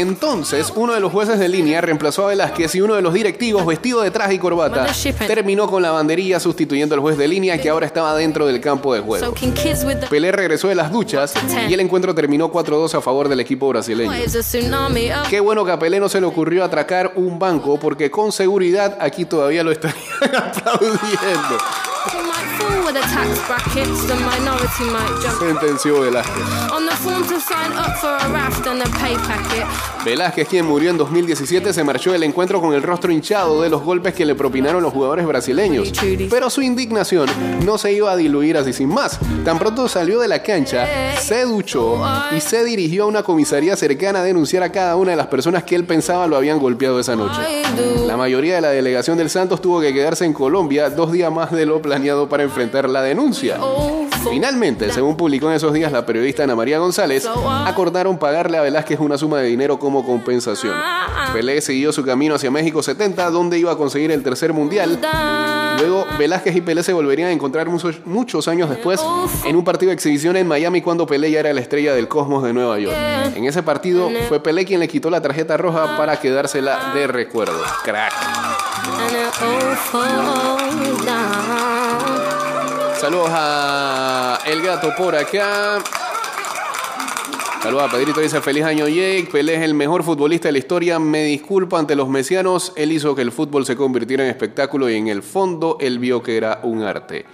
Entonces, 0.00 0.72
uno 0.74 0.94
de 0.94 1.00
los 1.00 1.12
jueces 1.12 1.38
de 1.38 1.48
línea 1.48 1.80
reemplazó 1.80 2.24
a 2.24 2.28
Velázquez 2.28 2.74
y 2.74 2.80
uno 2.80 2.94
de 2.94 3.02
los 3.02 3.12
directivos, 3.14 3.66
vestido 3.66 4.00
de 4.00 4.10
traje 4.10 4.34
y 4.34 4.38
corbata, 4.38 4.86
terminó 5.28 5.66
con 5.68 5.82
la 5.82 5.90
banderilla 5.90 6.40
sustituyendo 6.40 6.94
al 6.94 7.00
juez 7.00 7.16
de 7.18 7.28
línea 7.28 7.60
que 7.60 7.68
ahora 7.68 7.86
estaba 7.86 8.14
dentro 8.16 8.46
del 8.46 8.60
campo 8.60 8.94
de 8.94 9.00
juego. 9.00 9.26
Pelé 10.08 10.32
regresó 10.32 10.68
de 10.68 10.74
las 10.74 10.90
duchas 10.90 11.34
y 11.68 11.74
el 11.74 11.80
encuentro 11.80 12.14
terminó 12.14 12.50
4-2 12.50 12.94
a 12.94 13.00
favor 13.00 13.28
del 13.28 13.40
equipo 13.40 13.68
brasileño. 13.68 14.10
Qué 15.28 15.40
bueno 15.40 15.64
que 15.64 15.72
a 15.72 15.78
Pelé 15.78 16.00
no 16.00 16.08
se 16.08 16.20
le 16.20 16.26
ocurrió 16.26 16.64
atracar 16.64 17.12
un 17.16 17.38
banco 17.38 17.78
porque 17.78 18.10
con 18.10 18.32
seguridad 18.32 18.96
aquí 19.00 19.24
todavía 19.24 19.62
lo 19.62 19.70
estarían 19.70 20.00
aplaudiendo. 20.36 21.58
Sentenció 25.38 26.00
Velázquez. 26.00 26.70
on 26.72 26.86
the 26.86 26.94
form 26.96 27.22
to 27.22 27.40
sign 27.40 27.72
up 27.72 27.96
for 27.96 28.08
a 28.08 28.28
raft 28.32 28.66
and 28.66 28.82
a 28.82 28.86
pay 28.98 29.14
packet. 29.16 29.64
Velázquez, 30.04 30.48
quien 30.48 30.66
murió 30.66 30.90
en 30.90 30.98
2017, 30.98 31.72
se 31.72 31.84
marchó 31.84 32.12
del 32.12 32.22
encuentro 32.22 32.60
con 32.60 32.74
el 32.74 32.82
rostro 32.82 33.12
hinchado 33.12 33.62
de 33.62 33.68
los 33.68 33.82
golpes 33.82 34.14
que 34.14 34.24
le 34.24 34.34
propinaron 34.34 34.82
los 34.82 34.92
jugadores 34.92 35.26
brasileños. 35.26 35.92
Pero 36.30 36.50
su 36.50 36.62
indignación 36.62 37.28
no 37.64 37.76
se 37.78 37.92
iba 37.92 38.10
a 38.10 38.16
diluir 38.16 38.56
así 38.56 38.72
sin 38.72 38.88
más. 38.88 39.18
Tan 39.44 39.58
pronto 39.58 39.88
salió 39.88 40.20
de 40.20 40.28
la 40.28 40.42
cancha, 40.42 40.86
se 41.20 41.44
duchó 41.44 42.02
y 42.34 42.40
se 42.40 42.64
dirigió 42.64 43.04
a 43.04 43.06
una 43.06 43.22
comisaría 43.22 43.76
cercana 43.76 44.20
a 44.20 44.22
denunciar 44.22 44.62
a 44.62 44.72
cada 44.72 44.96
una 44.96 45.10
de 45.10 45.16
las 45.16 45.26
personas 45.26 45.64
que 45.64 45.76
él 45.76 45.84
pensaba 45.84 46.26
lo 46.26 46.36
habían 46.36 46.58
golpeado 46.58 46.98
esa 46.98 47.14
noche. 47.14 47.40
La 48.06 48.16
mayoría 48.16 48.56
de 48.56 48.60
la 48.62 48.70
delegación 48.70 49.18
del 49.18 49.30
Santos 49.30 49.60
tuvo 49.60 49.80
que 49.80 49.92
quedarse 49.92 50.24
en 50.24 50.32
Colombia 50.32 50.90
dos 50.90 51.12
días 51.12 51.30
más 51.30 51.52
de 51.52 51.66
lo 51.66 51.80
planeado 51.82 52.28
para 52.28 52.42
enfrentar 52.42 52.79
la 52.88 53.02
denuncia. 53.02 53.58
Finalmente, 54.30 54.92
según 54.92 55.16
publicó 55.16 55.48
en 55.48 55.56
esos 55.56 55.72
días 55.72 55.92
la 55.92 56.06
periodista 56.06 56.44
Ana 56.44 56.54
María 56.54 56.78
González, 56.78 57.28
acordaron 57.66 58.18
pagarle 58.18 58.58
a 58.58 58.62
Velázquez 58.62 59.00
una 59.00 59.18
suma 59.18 59.38
de 59.38 59.48
dinero 59.48 59.78
como 59.78 60.04
compensación. 60.04 60.74
Pelé 61.32 61.60
siguió 61.60 61.92
su 61.92 62.04
camino 62.04 62.34
hacia 62.34 62.50
México 62.50 62.82
70, 62.82 63.30
donde 63.30 63.58
iba 63.58 63.72
a 63.72 63.76
conseguir 63.76 64.10
el 64.10 64.22
tercer 64.22 64.52
mundial. 64.52 64.98
Luego, 65.78 66.06
Velázquez 66.18 66.56
y 66.56 66.60
Pelé 66.60 66.82
se 66.82 66.92
volverían 66.92 67.28
a 67.28 67.32
encontrar 67.32 67.68
muchos, 67.68 68.00
muchos 68.04 68.48
años 68.48 68.68
después 68.68 69.00
en 69.44 69.56
un 69.56 69.64
partido 69.64 69.90
de 69.90 69.94
exhibición 69.94 70.36
en 70.36 70.46
Miami 70.46 70.82
cuando 70.82 71.06
Pelé 71.06 71.30
ya 71.30 71.40
era 71.40 71.52
la 71.52 71.60
estrella 71.60 71.94
del 71.94 72.08
Cosmos 72.08 72.42
de 72.42 72.52
Nueva 72.52 72.78
York. 72.78 72.96
En 73.34 73.44
ese 73.44 73.62
partido 73.62 74.10
fue 74.28 74.42
Pelé 74.42 74.64
quien 74.64 74.80
le 74.80 74.88
quitó 74.88 75.10
la 75.10 75.22
tarjeta 75.22 75.56
roja 75.56 75.96
para 75.96 76.20
quedársela 76.20 76.92
de 76.94 77.06
recuerdo. 77.06 77.60
Crack. 77.84 78.12
Saludos 83.10 83.30
a 83.32 84.38
El 84.46 84.62
Gato 84.62 84.94
por 84.96 85.16
acá. 85.16 85.80
Saludos 87.60 87.82
a 87.82 87.90
Pedrito, 87.90 88.20
dice 88.20 88.40
feliz 88.40 88.62
año 88.62 88.86
Jake. 88.86 89.28
Pelé 89.32 89.56
es 89.56 89.62
el 89.62 89.74
mejor 89.74 90.04
futbolista 90.04 90.46
de 90.46 90.52
la 90.52 90.58
historia. 90.58 91.00
Me 91.00 91.24
disculpa 91.24 91.80
ante 91.80 91.96
los 91.96 92.08
mesianos. 92.08 92.72
Él 92.76 92.92
hizo 92.92 93.16
que 93.16 93.22
el 93.22 93.32
fútbol 93.32 93.66
se 93.66 93.74
convirtiera 93.74 94.22
en 94.22 94.30
espectáculo 94.30 94.88
y 94.88 94.94
en 94.94 95.08
el 95.08 95.24
fondo 95.24 95.76
él 95.80 95.98
vio 95.98 96.22
que 96.22 96.36
era 96.36 96.60
un 96.62 96.84
arte. 96.84 97.26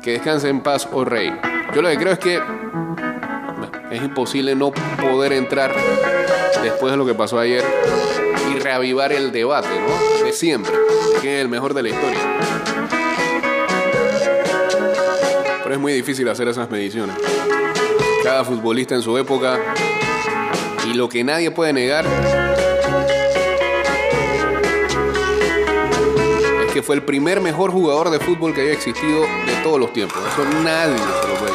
Que 0.00 0.12
descanse 0.12 0.48
en 0.48 0.60
paz, 0.60 0.88
oh 0.92 1.04
rey. 1.04 1.36
Yo 1.74 1.82
lo 1.82 1.88
que 1.88 1.96
creo 1.96 2.12
es 2.12 2.20
que 2.20 2.40
es 3.90 4.00
imposible 4.00 4.54
no 4.54 4.70
poder 4.70 5.32
entrar 5.32 5.74
después 6.62 6.92
de 6.92 6.96
lo 6.96 7.04
que 7.04 7.14
pasó 7.14 7.40
ayer 7.40 7.64
y 8.48 8.60
reavivar 8.60 9.12
el 9.12 9.32
debate. 9.32 9.70
De 10.24 10.32
siempre. 10.32 10.72
quién 11.20 11.34
es 11.34 11.40
el 11.40 11.48
mejor 11.48 11.74
de 11.74 11.82
la 11.82 11.88
historia. 11.88 12.73
Pero 15.64 15.76
es 15.76 15.80
muy 15.80 15.94
difícil 15.94 16.28
hacer 16.28 16.46
esas 16.46 16.70
mediciones. 16.70 17.16
Cada 18.22 18.44
futbolista 18.44 18.94
en 18.94 19.00
su 19.00 19.16
época 19.16 19.58
y 20.86 20.92
lo 20.92 21.08
que 21.08 21.24
nadie 21.24 21.50
puede 21.50 21.72
negar 21.72 22.04
es 26.66 26.72
que 26.72 26.82
fue 26.82 26.96
el 26.96 27.02
primer 27.02 27.40
mejor 27.40 27.70
jugador 27.70 28.10
de 28.10 28.20
fútbol 28.20 28.52
que 28.52 28.60
haya 28.60 28.72
existido 28.72 29.22
de 29.22 29.54
todos 29.62 29.80
los 29.80 29.90
tiempos. 29.94 30.18
Eso 30.32 30.44
nadie 30.62 30.98
se 30.98 31.28
lo 31.28 31.34
puede. 31.36 31.54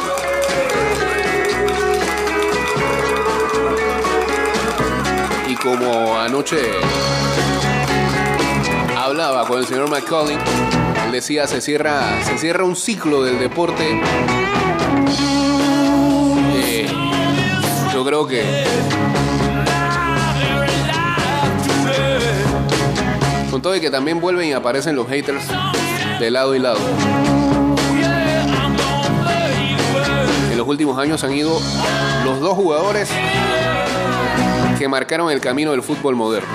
Y 5.48 5.54
como 5.54 6.18
anoche 6.18 6.58
hablaba 8.98 9.46
con 9.46 9.60
el 9.60 9.66
señor 9.66 9.88
él 9.88 10.89
decía 11.10 11.46
se 11.46 11.60
cierra, 11.60 12.22
se 12.24 12.38
cierra 12.38 12.64
un 12.64 12.76
ciclo 12.76 13.22
del 13.22 13.38
deporte. 13.38 14.00
Eh, 16.54 16.86
yo 17.92 18.04
creo 18.04 18.26
que 18.26 18.44
con 23.50 23.60
todo 23.60 23.74
y 23.74 23.80
que 23.80 23.90
también 23.90 24.20
vuelven 24.20 24.48
y 24.48 24.52
aparecen 24.52 24.94
los 24.94 25.08
haters 25.08 25.44
de 26.20 26.30
lado 26.30 26.54
y 26.54 26.58
lado. 26.60 26.78
En 30.50 30.58
los 30.58 30.68
últimos 30.68 30.98
años 30.98 31.24
han 31.24 31.32
ido 31.32 31.58
los 32.24 32.40
dos 32.40 32.54
jugadores 32.54 33.10
que 34.78 34.88
marcaron 34.88 35.30
el 35.30 35.40
camino 35.40 35.72
del 35.72 35.82
fútbol 35.82 36.14
moderno. 36.14 36.48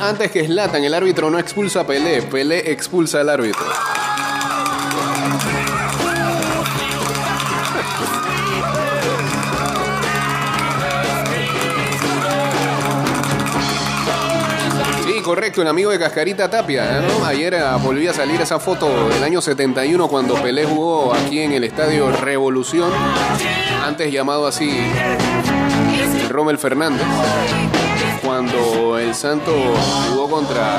Antes 0.00 0.30
que 0.30 0.44
Zlatan, 0.46 0.82
el 0.84 0.94
árbitro 0.94 1.30
no 1.30 1.38
expulsa 1.38 1.80
a 1.80 1.86
Pelé, 1.86 2.22
Pelé 2.22 2.70
expulsa 2.70 3.20
al 3.20 3.28
árbitro. 3.28 3.64
Sí, 15.04 15.20
correcto, 15.22 15.60
un 15.60 15.68
amigo 15.68 15.90
de 15.90 15.98
Cascarita 15.98 16.48
Tapia, 16.48 17.02
¿no? 17.02 17.24
Ayer 17.24 17.56
ah, 17.56 17.76
volví 17.76 18.06
a 18.08 18.14
salir 18.14 18.40
esa 18.40 18.58
foto 18.58 19.08
del 19.08 19.22
año 19.22 19.40
71 19.40 20.08
cuando 20.08 20.34
Pelé 20.34 20.64
jugó 20.64 21.14
aquí 21.14 21.40
en 21.40 21.52
el 21.52 21.64
estadio 21.64 22.10
Revolución, 22.10 22.90
antes 23.84 24.12
llamado 24.12 24.46
así 24.46 24.70
el 26.20 26.28
Rommel 26.28 26.58
Fernández 26.58 27.06
el 29.10 29.16
Santo 29.16 29.52
jugó 30.08 30.30
contra 30.30 30.78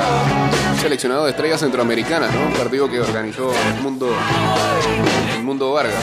un 0.72 0.78
seleccionado 0.78 1.24
de 1.24 1.32
estrellas 1.32 1.60
centroamericanas. 1.60 2.34
Un 2.34 2.54
partido 2.54 2.88
que 2.88 2.98
organizó 2.98 3.52
el 3.52 3.82
mundo, 3.82 4.08
el 5.36 5.42
mundo 5.42 5.70
Vargas. 5.72 6.02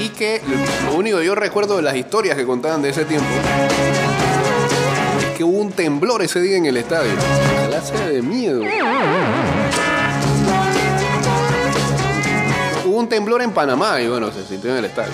Y 0.00 0.08
que 0.08 0.42
lo 0.86 0.98
único 0.98 1.18
que 1.18 1.26
yo 1.26 1.36
recuerdo 1.36 1.76
de 1.76 1.82
las 1.82 1.94
historias 1.94 2.36
que 2.36 2.44
contaban 2.44 2.82
de 2.82 2.88
ese 2.88 3.04
tiempo 3.04 3.28
es 5.20 5.36
que 5.36 5.44
hubo 5.44 5.58
un 5.58 5.70
temblor 5.70 6.20
ese 6.22 6.40
día 6.40 6.56
en 6.56 6.66
el 6.66 6.76
estadio. 6.76 7.12
Clase 7.68 7.96
de 8.08 8.22
miedo. 8.22 8.62
Hubo 12.84 12.96
un 12.96 13.08
temblor 13.08 13.40
en 13.42 13.52
Panamá 13.52 14.00
y 14.00 14.08
bueno, 14.08 14.32
se 14.32 14.44
sintió 14.44 14.72
en 14.72 14.78
el 14.78 14.84
estadio. 14.86 15.12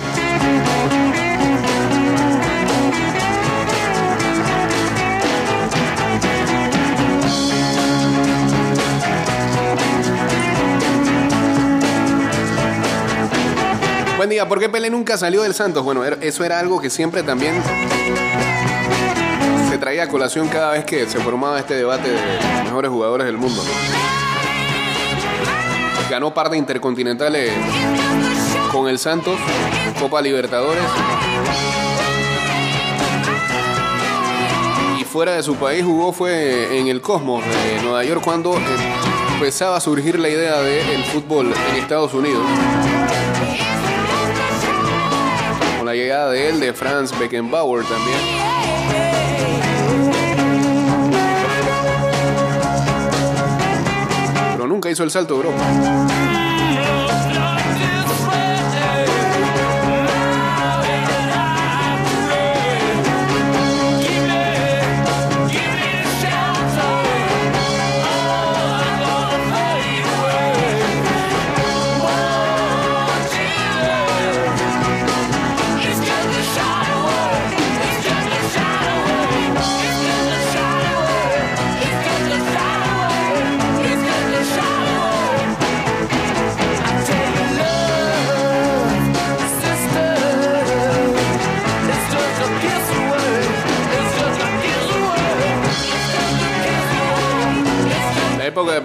Diga, 14.29 14.47
¿por 14.47 14.59
qué 14.59 14.69
Pelé 14.69 14.89
nunca 14.89 15.17
salió 15.17 15.41
del 15.43 15.53
Santos? 15.53 15.83
Bueno, 15.83 16.03
era- 16.03 16.17
eso 16.21 16.43
era 16.43 16.59
algo 16.59 16.79
que 16.81 16.89
siempre 16.89 17.23
también 17.23 17.61
se 19.69 19.77
traía 19.77 20.03
a 20.03 20.07
colación 20.07 20.47
cada 20.47 20.71
vez 20.71 20.85
que 20.85 21.05
se 21.07 21.19
formaba 21.19 21.59
este 21.59 21.75
debate 21.75 22.09
de 22.09 22.17
los 22.55 22.63
mejores 22.65 22.91
jugadores 22.91 23.25
del 23.25 23.37
mundo. 23.37 23.61
Ganó 26.09 26.33
par 26.33 26.49
de 26.49 26.57
intercontinentales 26.57 27.51
con 28.71 28.87
el 28.87 28.99
Santos, 28.99 29.35
Copa 29.99 30.21
Libertadores. 30.21 30.83
Y 34.99 35.03
fuera 35.03 35.33
de 35.33 35.43
su 35.43 35.55
país 35.55 35.83
jugó 35.83 36.13
fue 36.13 36.79
en 36.79 36.87
el 36.87 37.01
Cosmos 37.01 37.43
de 37.43 37.81
Nueva 37.83 38.03
York 38.03 38.21
cuando 38.23 38.55
empezaba 39.33 39.77
a 39.77 39.81
surgir 39.81 40.19
la 40.19 40.29
idea 40.29 40.61
del 40.61 41.03
fútbol 41.05 41.53
en 41.71 41.75
Estados 41.75 42.13
Unidos. 42.13 42.43
Con 45.85 45.93
la 45.95 46.01
llegada 46.01 46.31
de 46.31 46.49
él, 46.49 46.59
de 46.59 46.73
Franz 46.73 47.15
Beckenbauer 47.19 47.85
también. 47.85 48.17
Pero 54.53 54.65
nunca 54.65 54.89
hizo 54.89 55.03
el 55.03 55.11
salto 55.11 55.35
a 55.35 55.37
Europa. 55.37 55.63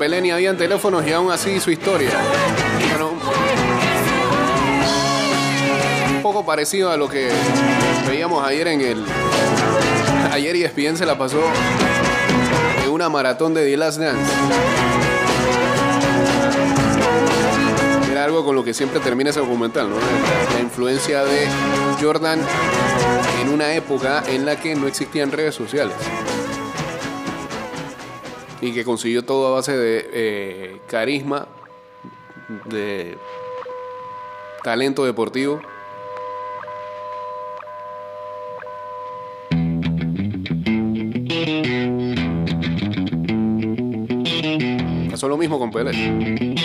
Pelé 0.00 0.22
ni 0.22 0.30
habían 0.30 0.56
teléfonos 0.56 1.06
y 1.06 1.12
aún 1.12 1.30
así 1.30 1.60
su 1.60 1.70
historia. 1.70 2.08
Bueno, 2.88 3.10
un 6.16 6.22
poco 6.22 6.46
parecido 6.46 6.90
a 6.90 6.96
lo 6.96 7.06
que 7.06 7.28
veíamos 8.08 8.42
ayer 8.42 8.68
en 8.68 8.80
el. 8.80 9.04
Ayer 10.32 10.56
y 10.56 10.64
ESPN 10.64 10.96
se 10.96 11.04
la 11.04 11.18
pasó 11.18 11.42
en 12.82 12.90
una 12.90 13.10
maratón 13.10 13.52
de 13.52 13.62
The 13.66 13.76
Last 13.76 14.00
Dance. 14.00 14.32
Era 18.10 18.24
algo 18.24 18.42
con 18.42 18.56
lo 18.56 18.64
que 18.64 18.72
siempre 18.72 19.00
termina 19.00 19.28
ese 19.28 19.40
documental, 19.40 19.90
¿no? 19.90 19.96
La 20.54 20.60
influencia 20.60 21.24
de 21.24 21.46
Jordan 22.00 22.40
en 23.42 23.50
una 23.50 23.74
época 23.74 24.22
en 24.26 24.46
la 24.46 24.56
que 24.56 24.74
no 24.74 24.86
existían 24.86 25.30
redes 25.30 25.54
sociales 25.54 25.94
y 28.60 28.72
que 28.72 28.84
consiguió 28.84 29.24
todo 29.24 29.48
a 29.48 29.50
base 29.52 29.76
de 29.76 30.10
eh, 30.12 30.80
carisma, 30.86 31.48
de 32.66 33.16
talento 34.62 35.04
deportivo. 35.04 35.60
Pasó 45.10 45.28
lo 45.28 45.36
mismo 45.36 45.58
con 45.58 45.70
Pelé. 45.70 46.56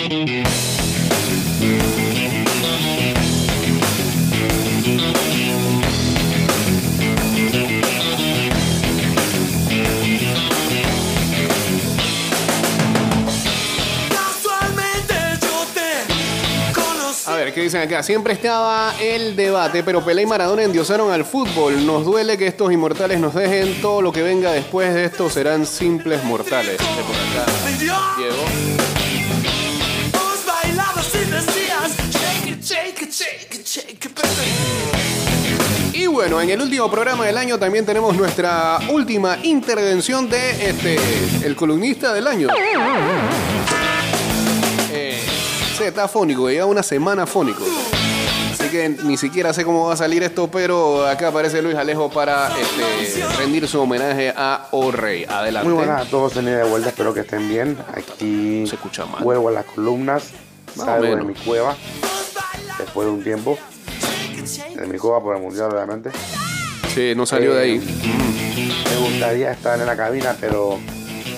¿Qué 17.56 17.62
dicen 17.62 17.80
acá? 17.80 18.02
Siempre 18.02 18.34
estaba 18.34 18.94
el 19.00 19.34
debate, 19.34 19.82
pero 19.82 20.04
Pelé 20.04 20.22
y 20.22 20.26
Maradona 20.26 20.62
endiosaron 20.62 21.10
al 21.10 21.24
fútbol. 21.24 21.86
Nos 21.86 22.04
duele 22.04 22.36
que 22.36 22.46
estos 22.46 22.70
inmortales 22.70 23.18
nos 23.18 23.34
dejen. 23.34 23.80
Todo 23.80 24.02
lo 24.02 24.12
que 24.12 24.22
venga 24.22 24.52
después 24.52 24.92
de 24.92 25.06
esto 25.06 25.30
serán 25.30 25.64
simples 25.64 26.22
mortales. 26.22 26.76
Por 26.76 27.16
acá 27.16 27.50
Diego. 27.78 28.36
Y 35.94 36.06
bueno, 36.08 36.42
en 36.42 36.50
el 36.50 36.60
último 36.60 36.90
programa 36.90 37.24
del 37.24 37.38
año 37.38 37.58
también 37.58 37.86
tenemos 37.86 38.14
nuestra 38.14 38.80
última 38.90 39.38
intervención 39.44 40.28
de 40.28 40.68
este 40.68 40.98
el 41.42 41.56
columnista 41.56 42.12
del 42.12 42.26
año. 42.26 42.48
Eh, 45.76 45.78
sí, 45.78 45.84
está 45.84 46.08
fónico, 46.08 46.48
lleva 46.50 46.66
una 46.66 46.82
semana 46.82 47.26
fónico. 47.26 47.62
Así 48.52 48.68
que 48.70 48.88
ni 48.88 49.16
siquiera 49.16 49.52
sé 49.52 49.64
cómo 49.64 49.86
va 49.86 49.94
a 49.94 49.96
salir 49.96 50.22
esto, 50.22 50.48
pero 50.50 51.06
acá 51.06 51.28
aparece 51.28 51.60
Luis 51.60 51.76
Alejo 51.76 52.10
para 52.10 52.50
este, 52.58 53.24
rendir 53.38 53.68
su 53.68 53.80
homenaje 53.80 54.32
a 54.34 54.68
O 54.70 54.90
Rey. 54.90 55.24
Adelante. 55.28 55.68
Muy 55.68 55.76
buenas 55.76 56.06
a 56.06 56.10
todos, 56.10 56.32
tenido 56.32 56.56
de 56.56 56.64
vuelta, 56.64 56.88
espero 56.88 57.12
que 57.12 57.20
estén 57.20 57.48
bien. 57.48 57.76
Aquí 57.94 58.64
Se 58.66 58.76
escucha 58.76 59.04
mal. 59.06 59.22
vuelvo 59.22 59.48
a 59.48 59.52
las 59.52 59.66
columnas, 59.66 60.30
Más 60.76 60.86
salgo 60.86 61.16
de 61.16 61.22
mi 61.22 61.34
cueva 61.34 61.76
después 62.78 63.06
de 63.06 63.12
un 63.12 63.22
tiempo, 63.22 63.58
de 64.74 64.86
mi 64.86 64.98
cueva 64.98 65.22
por 65.22 65.36
el 65.36 65.42
mundial 65.42 65.70
obviamente. 65.72 66.10
Sí, 66.94 67.12
no 67.14 67.26
salió 67.26 67.54
de 67.54 67.62
ahí. 67.62 67.78
Me 67.78 68.96
gustaría 69.10 69.52
estar 69.52 69.78
en 69.78 69.86
la 69.86 69.96
cabina, 69.96 70.34
pero 70.40 70.78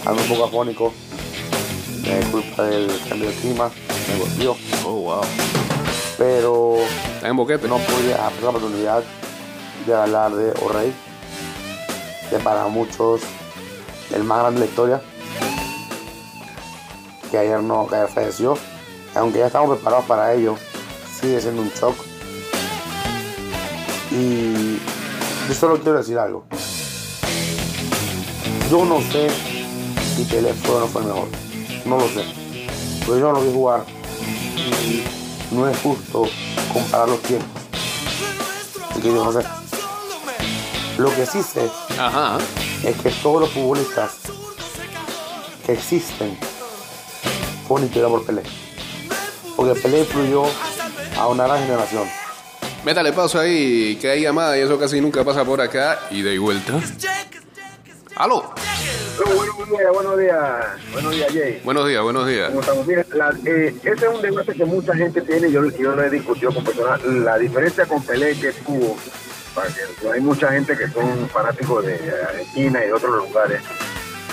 ando 0.07 0.23
un 0.23 0.29
poco 0.29 0.45
afónico, 0.45 0.95
de 2.03 2.21
culpa 2.31 2.63
del 2.65 2.89
cambio 3.09 3.29
de 3.29 3.35
clima, 3.37 3.71
me 4.09 4.19
golpeó, 4.19 4.57
Oh, 4.87 4.93
wow. 4.93 5.21
pero 6.17 6.77
Está 7.17 7.29
en 7.29 7.37
boquete. 7.37 7.69
no 7.69 7.79
pude 7.79 8.15
hacer 8.15 8.43
la 8.43 8.51
oportunidad 8.51 9.03
de 9.87 9.95
hablar 9.95 10.33
de 10.35 10.51
O'Reilly, 10.63 10.95
que 12.31 12.37
para 12.39 12.67
muchos 12.69 13.21
el 14.15 14.25
más 14.25 14.41
grande 14.41 14.61
de 14.61 14.67
la 14.67 14.71
historia, 14.71 15.03
que 17.31 17.39
ayer 17.39 17.63
no, 17.63 17.87
que 17.87 17.95
ayer 17.97 18.09
falleció, 18.09 18.57
aunque 19.15 19.39
ya 19.41 19.47
estamos 19.47 19.77
preparados 19.77 20.07
para 20.07 20.33
ello, 20.35 20.57
sigue 21.21 21.41
siendo 21.41 21.63
un 21.63 21.71
shock. 21.71 21.95
Y 24.11 24.79
yo 25.49 25.55
solo 25.59 25.77
quiero 25.81 25.99
decir 25.99 26.19
algo. 26.19 26.45
Yo 28.71 28.85
no 28.85 29.01
sé 29.13 29.29
si 30.17 30.25
Pelé 30.25 30.53
fue 30.55 30.75
o 30.77 30.81
no 30.81 30.87
fue 30.87 31.03
el 31.03 31.09
mejor. 31.09 31.29
No 31.85 31.99
lo 31.99 32.09
sé. 32.09 32.25
Pero 33.01 33.19
yo 33.19 33.27
no 33.29 33.33
lo 33.33 33.41
vi 33.43 33.53
jugar. 33.53 33.85
Y 34.59 35.05
no 35.55 35.69
es 35.69 35.79
justo 35.79 36.29
comparar 36.73 37.09
los 37.09 37.23
tiempos. 37.23 37.49
Así 38.91 39.01
que. 39.01 39.09
Lo 40.99 41.15
que 41.15 41.27
sí 41.27 41.43
sé 41.43 41.71
Ajá. 41.97 42.39
es 42.83 42.97
que 43.01 43.11
todos 43.23 43.43
los 43.43 43.51
futbolistas 43.51 44.15
que 45.65 45.75
existen 45.75 46.37
fueron 47.69 47.85
inspirados 47.85 48.19
por 48.19 48.27
Pelé. 48.27 48.43
Porque 49.55 49.81
Pelé 49.81 50.01
influyó 50.01 50.43
a 51.17 51.29
una 51.29 51.47
gran 51.47 51.61
generación. 51.61 52.09
Métale 52.85 53.13
pausa 53.13 53.41
ahí, 53.41 53.97
que 54.01 54.11
hay 54.11 54.23
llamada 54.23 54.59
y 54.59 54.63
eso 54.63 54.79
casi 54.79 55.01
nunca 55.01 55.25
pasa 55.25 55.45
por 55.45 55.61
acá. 55.61 56.01
Y 56.11 56.23
de 56.23 56.39
vuelta. 56.39 56.81
¡Aló! 58.19 58.53
No, 59.19 59.27
buenos 59.35 59.69
días, 59.69 59.93
buenos 59.93 60.19
días, 60.19 60.67
buenos 60.93 61.13
días, 61.15 61.33
Jay. 61.33 61.61
Buenos 61.65 61.89
días, 61.89 62.03
buenos 62.03 62.27
días. 62.27 62.49
¿Cómo 62.49 62.61
estamos? 62.61 62.87
Mira, 62.87 63.05
la- 63.13 63.35
eh, 63.45 63.75
ese 63.83 64.07
es 64.07 64.15
un 64.15 64.23
debate 64.23 64.55
que 64.55 64.65
mucha 64.65 64.95
gente 64.95 65.21
tiene, 65.23 65.51
yo, 65.51 65.65
yo 65.71 65.95
lo 65.95 66.03
he 66.05 66.11
discutido 66.11 66.53
con 66.53 66.65
personas. 66.65 67.05
La 67.05 67.39
diferencia 67.39 67.87
con 67.87 68.03
Pelé 68.05 68.39
que 68.39 68.53
tuvo, 68.53 68.97
hay 70.13 70.21
mucha 70.21 70.53
gente 70.53 70.77
que 70.77 70.89
son 70.89 71.29
fanáticos 71.31 71.85
de 71.85 71.95
Argentina 72.29 72.83
y 72.85 72.87
de 72.89 72.93
otros 72.93 73.17
lugares, 73.29 73.61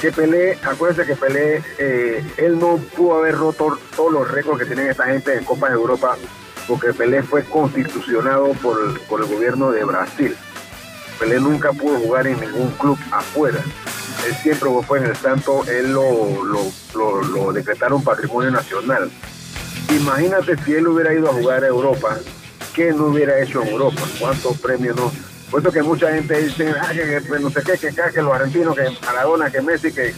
que 0.02 0.12
Pelé, 0.12 0.58
acuérdense 0.64 1.06
que 1.12 1.16
Pelé, 1.16 1.64
eh, 1.80 2.24
él 2.38 2.60
no 2.60 2.78
pudo 2.96 3.18
haber 3.20 3.36
roto 3.38 3.78
todos 3.96 4.12
los 4.14 4.30
récords 4.32 4.60
que 4.60 4.66
tienen 4.66 4.88
esta 4.90 5.06
gente 5.06 5.36
en 5.36 5.44
Copas 5.46 5.72
de 5.72 5.76
Europa, 5.78 6.16
porque 6.68 6.94
Pelé 6.94 7.24
fue 7.24 7.44
constitucionado 7.44 8.52
por, 8.62 9.00
por 9.02 9.22
el 9.22 9.28
gobierno 9.28 9.72
de 9.72 9.84
Brasil. 9.84 10.36
Pelé 11.20 11.40
nunca 11.40 11.72
pudo 11.72 11.98
jugar 12.00 12.28
en 12.28 12.40
ningún 12.40 12.72
club 12.72 12.98
afuera. 13.12 13.60
Él 14.28 14.36
siempre 14.42 14.70
fue 14.88 15.00
en 15.00 15.06
el 15.06 15.16
Santo, 15.16 15.64
él 15.68 15.94
lo, 15.94 16.44
lo, 16.44 17.22
lo, 17.22 17.54
decretaron 17.54 18.04
patrimonio 18.04 18.52
nacional. 18.52 19.12
Imagínate 19.90 20.58
si 20.64 20.74
él 20.74 20.88
hubiera 20.88 21.14
ido 21.14 21.30
a 21.30 21.34
jugar 21.34 21.64
a 21.64 21.68
Europa, 21.68 22.18
¿qué 22.74 22.92
no 22.92 23.08
hubiera 23.08 23.40
hecho 23.40 23.62
en 23.62 23.70
Europa? 23.70 24.02
¿Cuántos 24.20 24.58
premios 24.60 24.96
no? 24.96 25.12
Por 25.52 25.62
eso 25.62 25.72
que 25.72 25.84
mucha 25.84 26.12
gente 26.12 26.42
dice, 26.42 26.74
ah, 26.82 26.92
que, 26.92 27.22
que 27.22 27.40
no 27.40 27.50
sé 27.52 27.62
qué, 27.64 27.78
que, 27.78 27.94
que 27.94 28.22
los 28.22 28.34
argentinos, 28.34 28.76
que 28.76 28.90
Maradona, 29.06 29.52
que 29.52 29.62
Messi, 29.62 29.92
que 29.92 30.14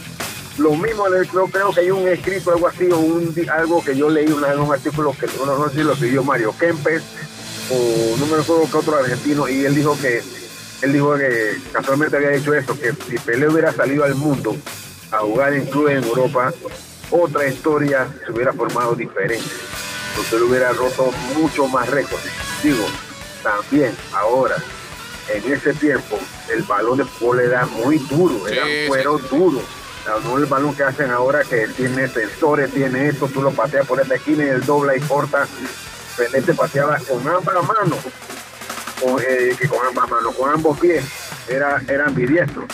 lo 0.58 0.74
mismo, 0.74 1.04
yo 1.32 1.46
creo 1.46 1.70
que 1.72 1.80
hay 1.80 1.90
un 1.90 2.08
escrito, 2.08 2.50
algo 2.52 2.66
así, 2.66 2.90
o 2.90 2.98
un, 2.98 3.34
algo 3.50 3.84
que 3.84 3.96
yo 3.96 4.08
leí 4.08 4.30
una, 4.32 4.52
en 4.52 4.60
un 4.60 4.72
artículo 4.72 5.14
que 5.18 5.26
no, 5.38 5.58
no 5.58 5.68
sé 5.68 5.76
si 5.76 5.82
lo 5.84 5.94
pidió 5.94 6.24
Mario 6.24 6.54
Kempes, 6.58 7.02
o 7.70 8.16
no 8.18 8.26
me 8.26 8.42
acuerdo 8.42 8.68
que 8.70 8.76
otro 8.76 8.96
argentino, 8.96 9.48
y 9.48 9.64
él 9.64 9.74
dijo 9.74 9.96
que, 10.00 10.22
él 10.82 10.92
dijo 10.92 11.16
que 11.16 11.58
casualmente 11.72 12.16
había 12.16 12.30
dicho 12.30 12.54
eso, 12.54 12.78
que 12.78 12.92
si 13.08 13.18
Pelé 13.18 13.48
hubiera 13.48 13.72
salido 13.72 14.04
al 14.04 14.14
mundo 14.14 14.56
a 15.10 15.18
jugar 15.18 15.54
en 15.54 15.66
clubes 15.66 15.98
en 15.98 16.04
Europa, 16.04 16.52
otra 17.10 17.46
historia 17.48 18.06
se 18.24 18.32
hubiera 18.32 18.52
formado 18.52 18.94
diferente. 18.94 19.48
Entonces 20.10 20.40
hubiera 20.42 20.72
roto 20.72 21.12
mucho 21.36 21.66
más 21.68 21.88
récords. 21.88 22.24
Digo, 22.62 22.84
también 23.42 23.94
ahora, 24.12 24.56
en 25.32 25.52
ese 25.52 25.74
tiempo, 25.74 26.18
el 26.52 26.62
balón 26.62 26.98
de 26.98 27.04
fútbol 27.04 27.40
era 27.40 27.66
muy 27.66 27.98
duro, 27.98 28.46
era 28.48 28.64
Sí, 28.64 28.84
cuero 28.88 29.18
sí, 29.18 29.36
duro. 29.36 29.62
No 30.24 30.38
el 30.38 30.46
balón 30.46 30.74
que 30.74 30.84
hacen 30.84 31.10
ahora 31.10 31.44
que 31.44 31.68
tiene 31.68 32.08
sensores, 32.08 32.72
tiene 32.72 33.08
esto, 33.08 33.28
tú 33.28 33.42
lo 33.42 33.50
pateas 33.50 33.86
por 33.86 34.00
esta 34.00 34.14
esquina 34.14 34.44
y 34.44 34.48
el 34.48 34.64
dobla 34.64 34.96
y 34.96 35.00
corta. 35.00 35.46
Pelé 36.16 36.40
te 36.40 36.54
pateaba 36.54 36.98
con 36.98 37.26
ambas 37.28 37.54
manos, 37.66 37.98
eh, 39.20 39.54
que 39.58 39.68
con 39.68 39.78
ambas 39.86 40.10
manos, 40.10 40.34
con 40.34 40.50
ambos 40.50 40.78
pies, 40.78 41.04
era, 41.48 41.80
era 41.88 42.06
ambidiestro. 42.06 42.66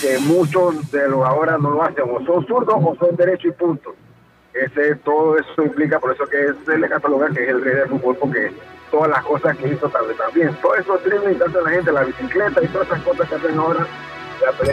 Que 0.00 0.18
muchos 0.18 0.90
de 0.90 1.08
los 1.08 1.24
ahora 1.24 1.58
no 1.58 1.70
lo 1.70 1.82
hacen, 1.82 2.04
o 2.10 2.24
son 2.24 2.46
zurdos 2.46 2.76
o 2.76 2.96
son 2.96 3.16
derechos 3.16 3.46
y 3.46 3.52
punto. 3.52 3.94
Ese, 4.52 4.94
todo 4.96 5.36
eso 5.36 5.62
implica, 5.62 5.98
por 5.98 6.14
eso 6.14 6.24
que 6.26 6.52
se 6.64 6.78
le 6.78 6.88
cataloga 6.88 7.28
que 7.30 7.42
es 7.42 7.48
el 7.48 7.62
rey 7.62 7.74
del 7.74 7.88
fútbol, 7.88 8.16
porque 8.16 8.52
todas 8.90 9.10
las 9.10 9.24
cosas 9.24 9.56
que 9.56 9.68
hizo 9.68 9.88
también. 9.88 10.56
Todo 10.62 10.76
eso 10.76 10.98
dribbling 10.98 11.36
que 11.36 11.44
hace 11.44 11.60
la 11.60 11.70
gente, 11.70 11.92
la 11.92 12.04
bicicleta 12.04 12.62
y 12.62 12.68
todas 12.68 12.86
esas 12.86 13.02
cosas 13.02 13.28
que 13.28 13.34
hacen 13.34 13.58
ahora, 13.58 13.86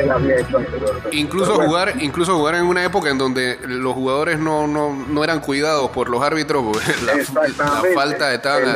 la 0.06 0.16
había 0.16 0.40
hecho 0.40 0.58
anteriormente. 0.58 1.10
Incluso 1.16 1.56
bueno, 1.56 1.70
jugar, 1.70 1.94
incluso 2.02 2.36
jugar 2.38 2.56
en 2.56 2.66
una 2.66 2.84
época 2.84 3.10
en 3.10 3.18
donde 3.18 3.60
los 3.64 3.94
jugadores 3.94 4.40
no, 4.40 4.68
no, 4.68 4.94
no 4.94 5.24
eran 5.24 5.40
cuidados 5.40 5.90
por 5.92 6.10
los 6.10 6.22
árbitros, 6.22 6.64
la, 7.06 7.16
la 7.16 7.84
falta 7.94 8.30
de 8.30 8.40
patas, 8.40 8.76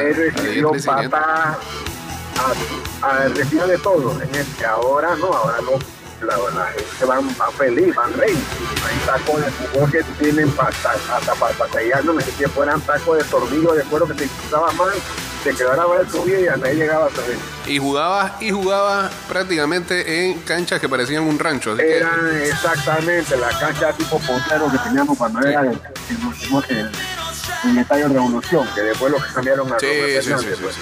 a, 3.01 3.27
recibió 3.29 3.67
de 3.67 3.77
todo. 3.77 4.11
En 4.21 4.65
ahora 4.65 5.15
no, 5.15 5.27
ahora 5.27 5.57
no. 5.61 5.71
La, 6.25 6.37
la 6.37 6.65
gente 6.67 7.05
van, 7.05 7.29
feliz, 7.57 7.93
van 7.93 8.13
rey. 8.13 8.35
Hay 8.87 8.97
tacos 9.05 9.41
de 9.41 9.51
fútbol 9.51 9.91
que 9.91 10.01
tienen 10.17 10.51
hasta 10.57 11.35
para 11.35 11.53
patear, 11.55 12.05
no 12.05 12.13
me 12.13 12.23
que 12.23 12.47
fueran 12.47 12.79
tacos 12.81 13.17
de 13.17 13.23
tornillo 13.25 13.73
de 13.73 13.83
cuero 13.83 14.07
que 14.07 14.13
te 14.13 14.29
usaba 14.47 14.71
mal, 14.73 14.93
te 15.45 15.53
quedara 15.55 15.85
mal 15.87 16.05
tu 16.07 16.23
vida 16.23 16.39
y 16.39 16.47
hasta 16.47 16.65
ahí 16.67 16.75
llegaba 16.75 17.07
también. 17.09 17.37
Y 17.67 17.77
jugaba, 17.77 18.35
y 18.41 18.49
jugaba 18.51 19.11
prácticamente 19.29 20.25
en 20.25 20.39
canchas 20.41 20.79
que 20.81 20.89
parecían 20.89 21.21
un 21.23 21.37
rancho. 21.37 21.73
Así 21.73 21.81
que, 21.83 21.97
Eran 21.97 22.35
exactamente 22.41 23.37
la 23.37 23.49
cancha 23.59 23.93
tipo 23.93 24.19
pontero 24.19 24.71
que 24.71 24.77
teníamos 24.79 25.15
cuando 25.17 25.39
era 25.45 25.61
el, 25.61 25.67
el, 25.69 25.77
el, 26.77 26.91
el 27.69 27.77
Estadio 27.77 28.07
Revolución, 28.07 28.67
que 28.73 28.81
después 28.81 29.11
lo 29.11 29.17
cambiaron 29.33 29.71
a 29.71 29.79
sí, 29.79 29.85
sí, 29.87 29.93
sí, 30.21 30.27
Fernández, 30.29 30.55
sí, 30.57 30.63
pues. 30.63 30.75
sí, 30.75 30.81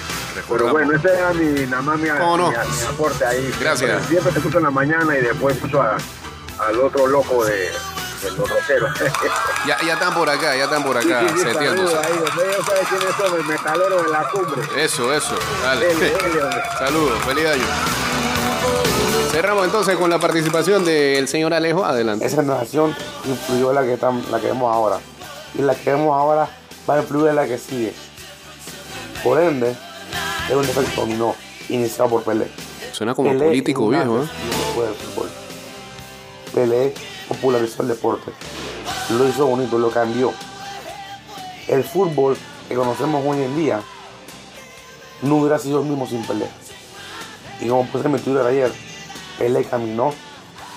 Pero 0.50 0.68
bueno, 0.72 0.92
ese 0.96 1.08
era 1.14 1.32
mi, 1.34 1.66
nada 1.66 1.82
más 1.82 1.98
mi, 1.98 2.08
¿Cómo 2.08 2.36
no? 2.38 2.50
mi- 2.50 2.56
mi 2.56 2.82
aporte 2.88 3.24
ahí. 3.26 3.54
Gracias. 3.60 4.06
Siempre, 4.06 4.32
te 4.32 4.38
escucho 4.38 4.58
en 4.58 4.64
la 4.64 4.70
mañana 4.70 5.16
y 5.16 5.20
después 5.20 5.56
a- 5.74 5.96
al 6.66 6.78
otro 6.80 7.06
loco 7.06 7.44
de 7.44 7.68
los 8.32 8.48
rockeros. 8.48 8.90
Ya, 9.66 9.78
ya 9.86 9.94
están 9.94 10.12
por 10.14 10.28
acá, 10.28 10.54
ya 10.56 10.64
están 10.64 10.82
por 10.84 10.96
acá, 10.96 11.20
Sí, 11.22 11.28
sí, 11.28 11.34
sí, 11.38 11.42
seteándose. 11.52 11.94
saludos 11.94 12.06
ahí, 12.06 12.12
hombre, 12.18 12.44
ya 12.58 12.64
sabes 12.66 12.88
quiénes 12.88 13.16
son, 13.16 13.40
el 13.40 13.44
metalero 13.46 14.02
de 14.02 14.10
la 14.10 14.28
cumbre. 14.30 14.62
Eso, 14.84 15.12
eso. 15.14 15.34
Dale. 15.62 15.86
Dele, 15.86 16.10
dele, 16.10 16.42
hombre. 16.42 16.62
Saludos, 16.78 17.18
feliz 17.24 17.46
año. 17.46 17.64
Cerramos 19.30 19.64
entonces 19.64 19.96
con 19.96 20.10
la 20.10 20.18
participación 20.18 20.84
del 20.84 21.26
señor 21.28 21.54
Alejo. 21.54 21.84
Adelante. 21.84 22.26
Esa 22.26 22.36
generación 22.42 22.94
influyó 23.24 23.70
en 23.70 23.74
la 23.74 23.82
que, 23.84 23.98
tam- 23.98 24.26
la 24.30 24.38
que 24.38 24.48
vemos 24.48 24.72
ahora. 24.72 24.98
Y 25.58 25.62
la 25.62 25.74
que 25.74 25.90
vemos 25.90 26.14
ahora 26.14 26.46
va 26.88 26.94
a 26.94 26.98
influir 27.00 27.28
en 27.30 27.36
la 27.36 27.46
que 27.46 27.56
sigue. 27.58 27.94
Por 29.24 29.40
ende, 29.40 29.74
es 30.50 30.54
un 30.54 30.64
efecto 30.64 31.00
dominó, 31.00 31.34
iniciado 31.70 32.10
por 32.10 32.22
Pelé. 32.22 32.48
Suena 32.92 33.14
como 33.14 33.30
Pelé 33.30 33.46
político 33.46 33.88
viejo, 33.88 34.22
¿eh? 34.22 34.28
Pelé 36.54 36.94
popularizó 37.28 37.82
el 37.82 37.88
deporte, 37.88 38.32
lo 39.10 39.28
hizo 39.28 39.46
bonito, 39.46 39.78
lo 39.78 39.90
cambió. 39.90 40.32
El 41.68 41.84
fútbol 41.84 42.36
que 42.68 42.74
conocemos 42.74 43.24
hoy 43.26 43.42
en 43.42 43.56
día 43.56 43.80
no 45.22 45.36
hubiera 45.36 45.58
sido 45.58 45.80
el 45.80 45.86
mismo 45.88 46.06
sin 46.06 46.24
Pelé. 46.24 46.48
Y 47.60 47.68
como 47.68 47.86
puse 47.86 48.06
en 48.06 48.12
mi 48.12 48.18
Twitter 48.18 48.46
ayer, 48.46 48.72
Pelé 49.38 49.64
caminó 49.64 50.12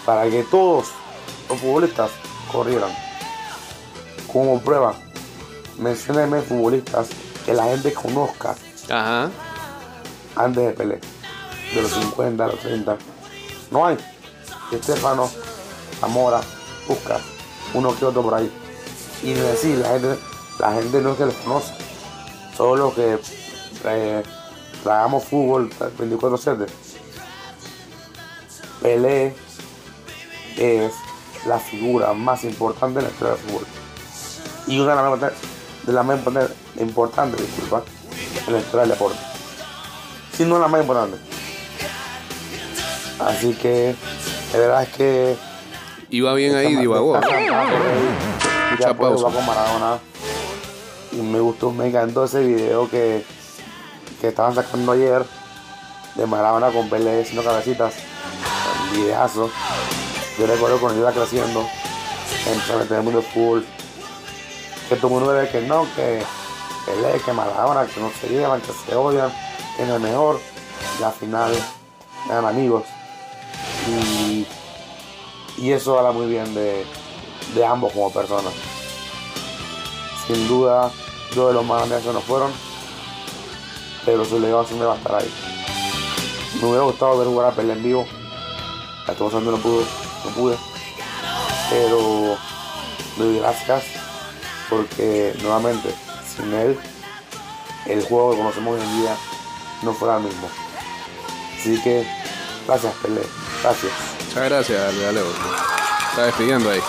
para 0.05 0.29
que 0.29 0.43
todos 0.43 0.87
los 1.49 1.59
futbolistas 1.59 2.11
corrieran. 2.51 2.91
Como 4.31 4.61
prueba, 4.61 4.95
menciónenme 5.77 6.41
futbolistas 6.41 7.07
que 7.45 7.53
la 7.53 7.63
gente 7.65 7.93
conozca 7.93 8.55
Ajá. 8.89 9.29
antes 10.35 10.63
de 10.63 10.71
Pelé, 10.71 10.99
de 11.73 11.81
los 11.81 11.91
50, 11.91 12.43
a 12.43 12.47
los 12.47 12.59
30. 12.59 12.97
No 13.71 13.85
hay. 13.85 13.97
Estefano, 14.71 15.29
Zamora, 15.99 16.41
Busca, 16.87 17.19
uno 17.73 17.95
que 17.97 18.05
otro 18.05 18.21
por 18.21 18.33
ahí. 18.33 18.51
Y 19.23 19.33
decir, 19.33 19.77
la 19.77 19.89
gente, 19.89 20.19
la 20.59 20.73
gente 20.73 21.01
no 21.01 21.11
es 21.11 21.17
que 21.17 21.25
los 21.25 21.35
conoce, 21.35 21.73
solo 22.55 22.93
que 22.93 23.19
eh, 23.85 24.23
tragamos 24.83 25.23
fútbol 25.25 25.69
24-7. 25.69 26.67
Pelé 28.81 29.35
es 30.57 30.93
la 31.45 31.59
figura 31.59 32.13
más 32.13 32.43
importante 32.43 32.99
en 32.99 33.05
la 33.05 33.11
historia 33.11 33.35
del 33.35 33.43
fútbol. 33.43 33.65
Y 34.67 34.79
una 34.79 34.95
de 34.95 35.93
las 35.93 36.05
más, 36.05 36.23
de 36.23 36.83
importantes, 36.83 37.41
disculpa, 37.41 37.83
en 38.45 38.53
la 38.53 38.59
historia 38.59 38.81
del 38.81 38.89
deporte 38.91 39.37
si 40.37 40.45
no 40.45 40.59
la 40.59 40.67
más 40.67 40.81
importante. 40.81 41.17
Así 43.19 43.53
que, 43.55 43.95
de 44.53 44.59
verdad 44.59 44.83
es 44.83 44.89
que. 44.89 45.35
Iba 46.09 46.33
bien 46.33 46.55
ahí, 46.55 46.75
divagó. 46.75 47.15
Mucha 47.15 48.93
pausa. 48.93 49.23
pausa. 49.23 49.35
con 49.35 49.45
Maradona. 49.45 49.99
Y 51.11 51.17
me 51.17 51.39
gustó, 51.39 51.71
me 51.71 51.87
encantó 51.87 52.25
ese 52.25 52.41
video 52.43 52.89
que, 52.89 53.25
que 54.21 54.27
estaban 54.29 54.55
sacando 54.55 54.91
ayer 54.91 55.25
de 56.15 56.25
Maradona 56.25 56.69
con 56.69 56.89
Pelé 56.89 57.21
haciendo 57.21 57.43
cabecitas. 57.43 57.93
Un 58.91 59.01
videazo. 59.01 59.49
Yo 60.37 60.47
recuerdo 60.47 60.79
cuando 60.79 60.99
iba 60.99 61.11
creciendo, 61.11 61.65
en 62.45 62.95
el 62.95 63.03
mundo 63.03 63.21
fútbol. 63.21 63.65
Que 64.89 64.95
todo 64.95 65.07
el 65.07 65.13
mundo 65.13 65.33
ve 65.33 65.49
que 65.49 65.61
no, 65.61 65.85
que 65.95 66.23
Pelé, 66.85 67.19
que 67.19 67.33
Maradona, 67.33 67.85
que 67.85 67.99
no 67.99 68.09
se 68.21 68.29
llevan, 68.29 68.61
que 68.61 68.71
se 68.71 68.95
odian, 68.95 69.31
que 69.75 69.85
no 69.85 69.95
es 69.95 70.01
mejor. 70.01 70.39
Y 70.99 71.03
al 71.03 71.13
final 71.13 71.51
eran 72.29 72.45
amigos. 72.45 72.83
Y, 73.87 74.47
y 75.57 75.71
eso 75.71 75.97
habla 75.97 76.11
muy 76.11 76.27
bien 76.27 76.53
de, 76.53 76.85
de 77.55 77.65
ambos 77.65 77.91
como 77.93 78.11
personas. 78.11 78.53
Sin 80.27 80.47
duda, 80.47 80.91
dos 81.35 81.47
de 81.47 81.53
los 81.53 81.65
más 81.65 81.87
grandes 81.87 82.13
no 82.13 82.21
fueron, 82.21 82.51
pero 84.05 84.25
su 84.25 84.39
legado 84.39 84.65
siempre 84.65 84.87
va 84.87 84.93
a 84.93 84.97
estar 84.97 85.15
ahí. 85.15 85.33
Me 86.61 86.67
hubiera 86.67 86.83
gustado 86.83 87.17
ver 87.17 87.27
jugar 87.27 87.51
a 87.51 87.55
Pelé 87.55 87.73
en 87.73 87.83
vivo. 87.83 88.05
Hasta 89.07 89.23
no 89.23 89.39
no 89.39 89.57
pude, 89.57 89.85
no 90.25 90.31
pude. 90.31 90.57
Pero 91.69 92.37
doy 93.17 93.39
gracias 93.39 93.83
porque 94.69 95.33
nuevamente 95.41 95.93
sin 96.35 96.53
él 96.53 96.79
el 97.85 98.03
juego 98.03 98.31
que 98.31 98.37
conocemos 98.37 98.75
hoy 98.75 98.81
en 98.85 99.01
día 99.01 99.15
no 99.83 99.93
fuera 99.93 100.17
el 100.17 100.23
mismo. 100.23 100.49
Así 101.57 101.81
que 101.81 102.05
gracias 102.65 102.93
Pelé, 103.01 103.21
gracias. 103.61 104.16
Gracias, 104.45 104.79
Ale- 104.81 105.07
Alejo. 105.07 105.27
Está 106.11 106.25
despidiendo 106.25 106.69
ahí. 106.69 106.79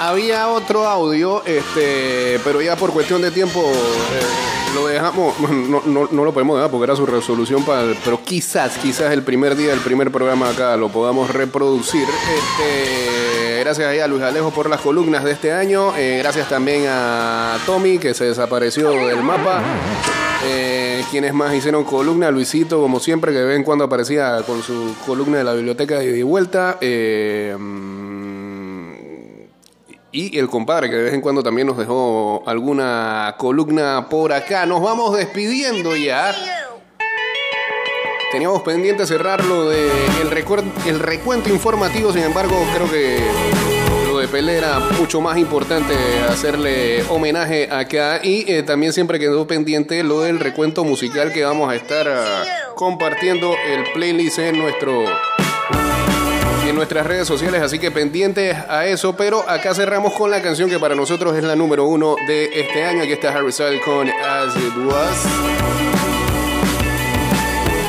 Había 0.00 0.48
otro 0.48 0.86
audio, 0.86 1.42
este, 1.46 2.40
pero 2.44 2.60
ya 2.60 2.74
por 2.76 2.92
cuestión 2.92 3.22
de 3.22 3.30
tiempo 3.30 3.60
eh, 3.62 4.74
lo 4.74 4.86
dejamos, 4.88 5.38
no, 5.40 5.80
no, 6.10 6.24
lo 6.24 6.32
podemos 6.32 6.56
dejar 6.56 6.70
porque 6.72 6.84
era 6.84 6.96
su 6.96 7.06
resolución 7.06 7.64
para, 7.64 7.84
pero 8.04 8.20
quizás, 8.22 8.78
quizás 8.78 9.12
el 9.12 9.22
primer 9.22 9.54
día 9.54 9.70
del 9.70 9.78
primer 9.80 10.10
programa 10.10 10.48
acá 10.50 10.76
lo 10.76 10.88
podamos 10.88 11.30
reproducir. 11.30 12.02
Este, 12.04 13.60
gracias 13.60 13.86
ahí 13.88 14.00
a 14.00 14.08
Luis 14.08 14.22
Alejo 14.24 14.50
por 14.50 14.68
las 14.68 14.80
columnas 14.80 15.22
de 15.22 15.30
este 15.32 15.52
año, 15.52 15.94
eh, 15.96 16.18
gracias 16.18 16.48
también 16.48 16.86
a 16.88 17.58
Tommy 17.64 17.98
que 17.98 18.12
se 18.12 18.24
desapareció 18.24 18.90
del 18.90 19.22
mapa. 19.22 19.62
Eh, 20.44 21.04
quienes 21.10 21.32
más 21.32 21.54
hicieron 21.54 21.84
columna, 21.84 22.30
Luisito, 22.30 22.80
como 22.80 22.98
siempre, 22.98 23.32
que 23.32 23.38
de 23.38 23.44
vez 23.44 23.56
en 23.56 23.64
cuando 23.64 23.84
aparecía 23.84 24.42
con 24.46 24.62
su 24.62 24.94
columna 25.06 25.38
de 25.38 25.44
la 25.44 25.54
biblioteca 25.54 25.98
de 25.98 26.22
vuelta. 26.24 26.78
Eh, 26.80 27.56
mm, 27.58 28.22
y 30.14 30.38
el 30.38 30.48
compadre 30.48 30.90
que 30.90 30.96
de 30.96 31.04
vez 31.04 31.14
en 31.14 31.22
cuando 31.22 31.42
también 31.42 31.66
nos 31.66 31.78
dejó 31.78 32.42
alguna 32.46 33.34
columna 33.38 34.08
por 34.10 34.32
acá. 34.32 34.66
Nos 34.66 34.82
vamos 34.82 35.16
despidiendo 35.16 35.96
ya. 35.96 36.34
Teníamos 38.30 38.62
pendiente 38.62 39.06
cerrarlo 39.06 39.68
de 39.68 39.90
el, 40.20 40.28
el 40.86 40.98
recuento 40.98 41.50
informativo, 41.50 42.12
sin 42.12 42.22
embargo, 42.22 42.56
creo 42.74 42.90
que 42.90 43.71
de 44.22 44.28
Pelé 44.28 44.58
era 44.58 44.78
mucho 44.78 45.20
más 45.20 45.36
importante 45.36 45.94
hacerle 46.28 47.02
homenaje 47.08 47.68
acá. 47.68 48.20
Y 48.22 48.48
eh, 48.48 48.62
también 48.62 48.92
siempre 48.92 49.18
quedó 49.18 49.48
pendiente 49.48 50.04
lo 50.04 50.20
del 50.20 50.38
recuento 50.38 50.84
musical 50.84 51.32
que 51.32 51.42
vamos 51.42 51.68
a 51.68 51.74
estar 51.74 52.06
ah, 52.08 52.44
compartiendo 52.76 53.52
el 53.66 53.82
playlist 53.92 54.38
en 54.38 54.58
nuestro 54.58 55.04
en 56.68 56.76
nuestras 56.76 57.04
redes 57.04 57.26
sociales, 57.26 57.60
así 57.60 57.80
que 57.80 57.90
pendientes 57.90 58.56
a 58.68 58.86
eso, 58.86 59.16
pero 59.16 59.44
acá 59.48 59.74
cerramos 59.74 60.12
con 60.12 60.30
la 60.30 60.40
canción 60.40 60.70
que 60.70 60.78
para 60.78 60.94
nosotros 60.94 61.36
es 61.36 61.42
la 61.42 61.56
número 61.56 61.84
uno 61.86 62.14
de 62.28 62.48
este 62.54 62.84
año, 62.84 63.02
aquí 63.02 63.12
está 63.12 63.36
Harry 63.36 63.50
Styles 63.50 63.82
con 63.82 64.08
As 64.08 64.54
It 64.56 64.76
Was. 64.86 65.91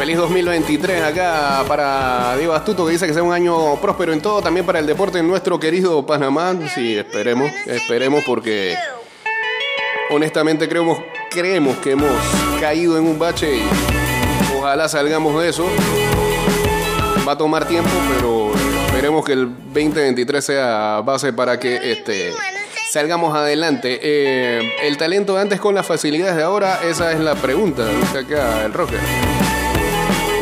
Feliz 0.04 0.18
2023 0.18 1.02
acá 1.02 1.64
para 1.66 2.36
Diego 2.36 2.52
Astuto 2.52 2.86
que 2.86 2.92
dice 2.92 3.08
que 3.08 3.14
sea 3.14 3.24
un 3.24 3.32
año 3.32 3.78
próspero 3.78 4.12
en 4.12 4.22
todo, 4.22 4.42
también 4.42 4.66
para 4.66 4.80
el 4.80 4.86
deporte 4.86 5.20
en 5.20 5.28
nuestro 5.30 5.58
querido 5.58 6.06
Panamá. 6.06 6.54
Sí, 6.76 6.98
esperemos, 6.98 7.50
esperemos 7.68 8.22
porque 8.26 8.76
honestamente 10.10 10.68
creemos, 10.68 10.98
creemos 11.32 11.78
que 11.78 11.92
hemos 11.92 12.12
caído 12.60 12.98
en 12.98 13.06
un 13.06 13.18
bache 13.18 13.56
y 13.56 13.62
ojalá 14.58 14.90
salgamos 14.90 15.42
de 15.42 15.48
eso. 15.48 15.66
Va 17.26 17.32
a 17.32 17.38
tomar 17.38 17.66
tiempo, 17.66 17.90
pero 18.14 18.52
esperemos 18.88 19.24
que 19.24 19.32
el 19.32 19.48
2023 19.48 20.44
sea 20.44 21.02
base 21.06 21.32
para 21.32 21.58
que 21.58 21.94
este 21.94 22.34
salgamos 22.92 23.34
adelante. 23.34 24.02
Eh, 24.04 24.70
el 24.82 24.98
talento 24.98 25.36
de 25.36 25.44
antes 25.44 25.62
con 25.62 25.74
las 25.74 25.86
facilidades 25.86 26.36
de 26.36 26.44
ahora, 26.44 26.82
esa 26.84 27.14
es 27.14 27.22
la 27.22 27.36
pregunta, 27.36 27.88
dice 27.88 28.18
acá 28.18 28.66
el 28.66 28.74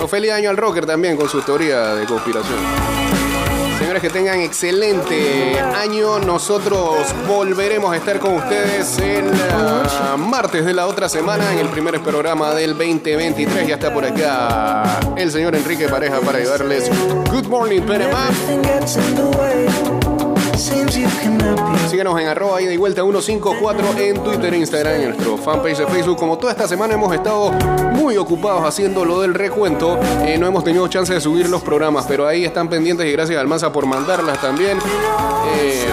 rocker 0.01 0.19
feliz 0.19 0.31
año 0.31 0.49
al 0.49 0.57
rocker 0.57 0.85
también 0.85 1.15
con 1.15 1.29
su 1.29 1.41
teoría 1.41 1.93
de 1.93 2.05
conspiración. 2.05 2.57
Señores, 3.77 4.01
que 4.01 4.09
tengan 4.09 4.39
excelente 4.39 5.59
año. 5.59 6.19
Nosotros 6.19 7.13
volveremos 7.27 7.91
a 7.93 7.97
estar 7.97 8.19
con 8.19 8.35
ustedes 8.35 8.97
el 8.99 9.31
ah, 9.53 10.15
martes 10.17 10.65
de 10.65 10.73
la 10.73 10.87
otra 10.87 11.09
semana 11.09 11.51
en 11.53 11.59
el 11.59 11.67
primer 11.67 12.01
programa 12.01 12.53
del 12.53 12.71
2023. 12.71 13.67
Ya 13.67 13.75
está 13.75 13.93
por 13.93 14.05
acá 14.05 14.99
el 15.15 15.31
señor 15.31 15.55
Enrique 15.55 15.87
Pareja 15.87 16.19
para 16.19 16.39
ayudarles. 16.39 16.89
Good 17.29 17.47
morning, 17.47 17.81
Panamá. 17.81 18.29
Síganos 21.89 22.21
en 22.21 22.27
arroba 22.27 22.61
y 22.61 22.77
vuelta 22.77 23.01
154 23.01 23.97
en 23.97 24.23
Twitter 24.23 24.53
Instagram, 24.53 24.93
en 24.93 25.09
nuestro 25.09 25.35
fanpage 25.35 25.79
de 25.79 25.87
Facebook. 25.87 26.17
Como 26.17 26.37
toda 26.37 26.51
esta 26.51 26.67
semana 26.67 26.93
hemos 26.93 27.11
estado 27.15 27.51
muy 27.93 28.15
ocupados 28.17 28.63
haciendo 28.63 29.03
lo 29.03 29.21
del 29.21 29.33
recuento, 29.33 29.99
eh, 30.23 30.37
no 30.37 30.45
hemos 30.45 30.63
tenido 30.63 30.87
chance 30.87 31.15
de 31.15 31.19
subir 31.19 31.49
los 31.49 31.63
programas, 31.63 32.05
pero 32.07 32.27
ahí 32.27 32.45
están 32.45 32.69
pendientes 32.69 33.07
y 33.07 33.11
gracias 33.11 33.39
a 33.39 33.41
Almanza 33.41 33.73
por 33.73 33.87
mandarlas 33.87 34.39
también. 34.39 34.77
Eh, 35.57 35.85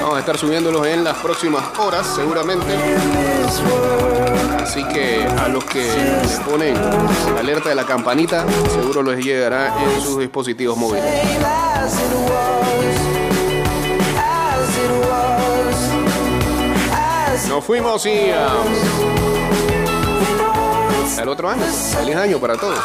vamos 0.00 0.16
a 0.16 0.20
estar 0.20 0.38
subiéndolos 0.38 0.86
en 0.86 1.02
las 1.02 1.16
próximas 1.16 1.64
horas, 1.76 2.06
seguramente. 2.14 2.66
Así 4.62 4.84
que 4.84 5.26
a 5.36 5.48
los 5.48 5.64
que 5.64 5.84
ponen 6.48 6.76
alerta 7.36 7.70
de 7.70 7.74
la 7.74 7.84
campanita, 7.84 8.46
seguro 8.72 9.02
les 9.02 9.24
llegará 9.24 9.74
en 9.82 10.00
sus 10.00 10.20
dispositivos 10.20 10.76
móviles. 10.76 11.12
Fuimos 17.60 18.06
y 18.06 18.30
el 21.18 21.28
otro 21.28 21.50
año. 21.50 21.62
Feliz 21.64 22.16
año 22.16 22.38
para 22.38 22.56
todos. 22.56 22.78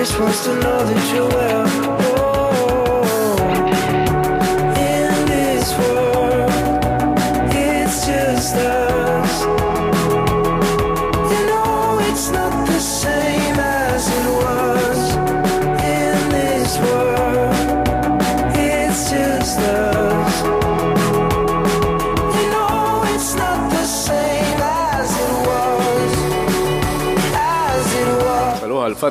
just 0.00 0.18
wants 0.18 0.44
to 0.44 0.54
know 0.54 0.84
that. 0.86 1.49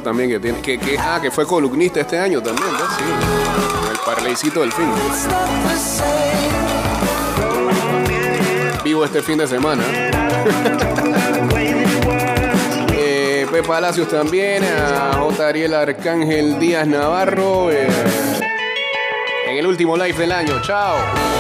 También 0.01 0.29
que 0.29 0.39
tiene 0.39 0.59
que, 0.61 0.77
que, 0.77 0.97
ah, 0.97 1.19
que 1.21 1.31
fue 1.31 1.45
columnista 1.45 1.99
este 2.01 2.17
año 2.19 2.41
también, 2.41 2.69
el 3.91 3.97
parleycito 4.05 4.61
del 4.61 4.71
fin. 4.71 4.89
Vivo 8.83 9.05
este 9.05 9.21
fin 9.21 9.37
de 9.37 9.47
semana. 9.47 9.83
eh, 12.93 13.45
Pepe 13.51 13.67
Palacios 13.67 14.07
también, 14.09 14.63
a 14.63 15.13
J. 15.13 15.47
Ariel 15.47 15.73
Arcángel 15.73 16.59
Díaz 16.59 16.87
Navarro. 16.87 17.71
Eh, 17.71 17.87
en 19.49 19.57
el 19.57 19.67
último 19.67 19.97
live 19.97 20.17
del 20.17 20.31
año. 20.31 20.61
Chao. 20.61 21.38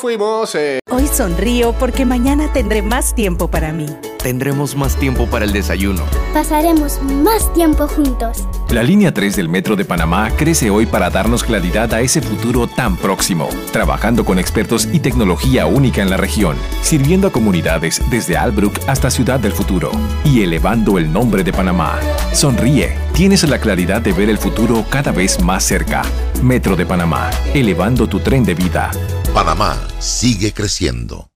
Fuimos. 0.00 0.54
Eh. 0.54 0.80
Hoy 0.90 1.06
sonrío 1.06 1.72
porque 1.74 2.04
mañana 2.04 2.52
tendré 2.52 2.82
más 2.82 3.14
tiempo 3.14 3.48
para 3.48 3.72
mí. 3.72 3.86
Tendremos 4.22 4.74
más 4.74 4.96
tiempo 4.96 5.26
para 5.26 5.44
el 5.44 5.52
desayuno. 5.52 6.02
Pasaremos 6.32 7.00
más 7.02 7.52
tiempo 7.52 7.86
juntos. 7.86 8.46
La 8.70 8.82
línea 8.82 9.12
3 9.12 9.36
del 9.36 9.48
Metro 9.48 9.76
de 9.76 9.84
Panamá 9.84 10.30
crece 10.36 10.70
hoy 10.70 10.86
para 10.86 11.10
darnos 11.10 11.42
claridad 11.42 11.92
a 11.94 12.00
ese 12.00 12.20
futuro 12.20 12.66
tan 12.66 12.96
próximo, 12.96 13.48
trabajando 13.72 14.24
con 14.24 14.38
expertos 14.38 14.88
y 14.92 15.00
tecnología 15.00 15.66
única 15.66 16.02
en 16.02 16.10
la 16.10 16.16
región, 16.16 16.56
sirviendo 16.82 17.28
a 17.28 17.32
comunidades 17.32 18.00
desde 18.10 18.36
Albrook 18.36 18.78
hasta 18.86 19.10
Ciudad 19.10 19.40
del 19.40 19.52
Futuro 19.52 19.90
y 20.24 20.42
elevando 20.42 20.98
el 20.98 21.12
nombre 21.12 21.44
de 21.44 21.52
Panamá. 21.52 21.98
Sonríe, 22.32 22.96
tienes 23.12 23.48
la 23.48 23.58
claridad 23.58 24.00
de 24.00 24.12
ver 24.12 24.30
el 24.30 24.38
futuro 24.38 24.84
cada 24.88 25.12
vez 25.12 25.42
más 25.42 25.64
cerca. 25.64 26.02
Metro 26.42 26.76
de 26.76 26.86
Panamá, 26.86 27.30
elevando 27.54 28.06
tu 28.06 28.20
tren 28.20 28.44
de 28.44 28.54
vida. 28.54 28.90
Panamá 29.32 29.78
sigue 30.00 30.52
creciendo. 30.52 31.29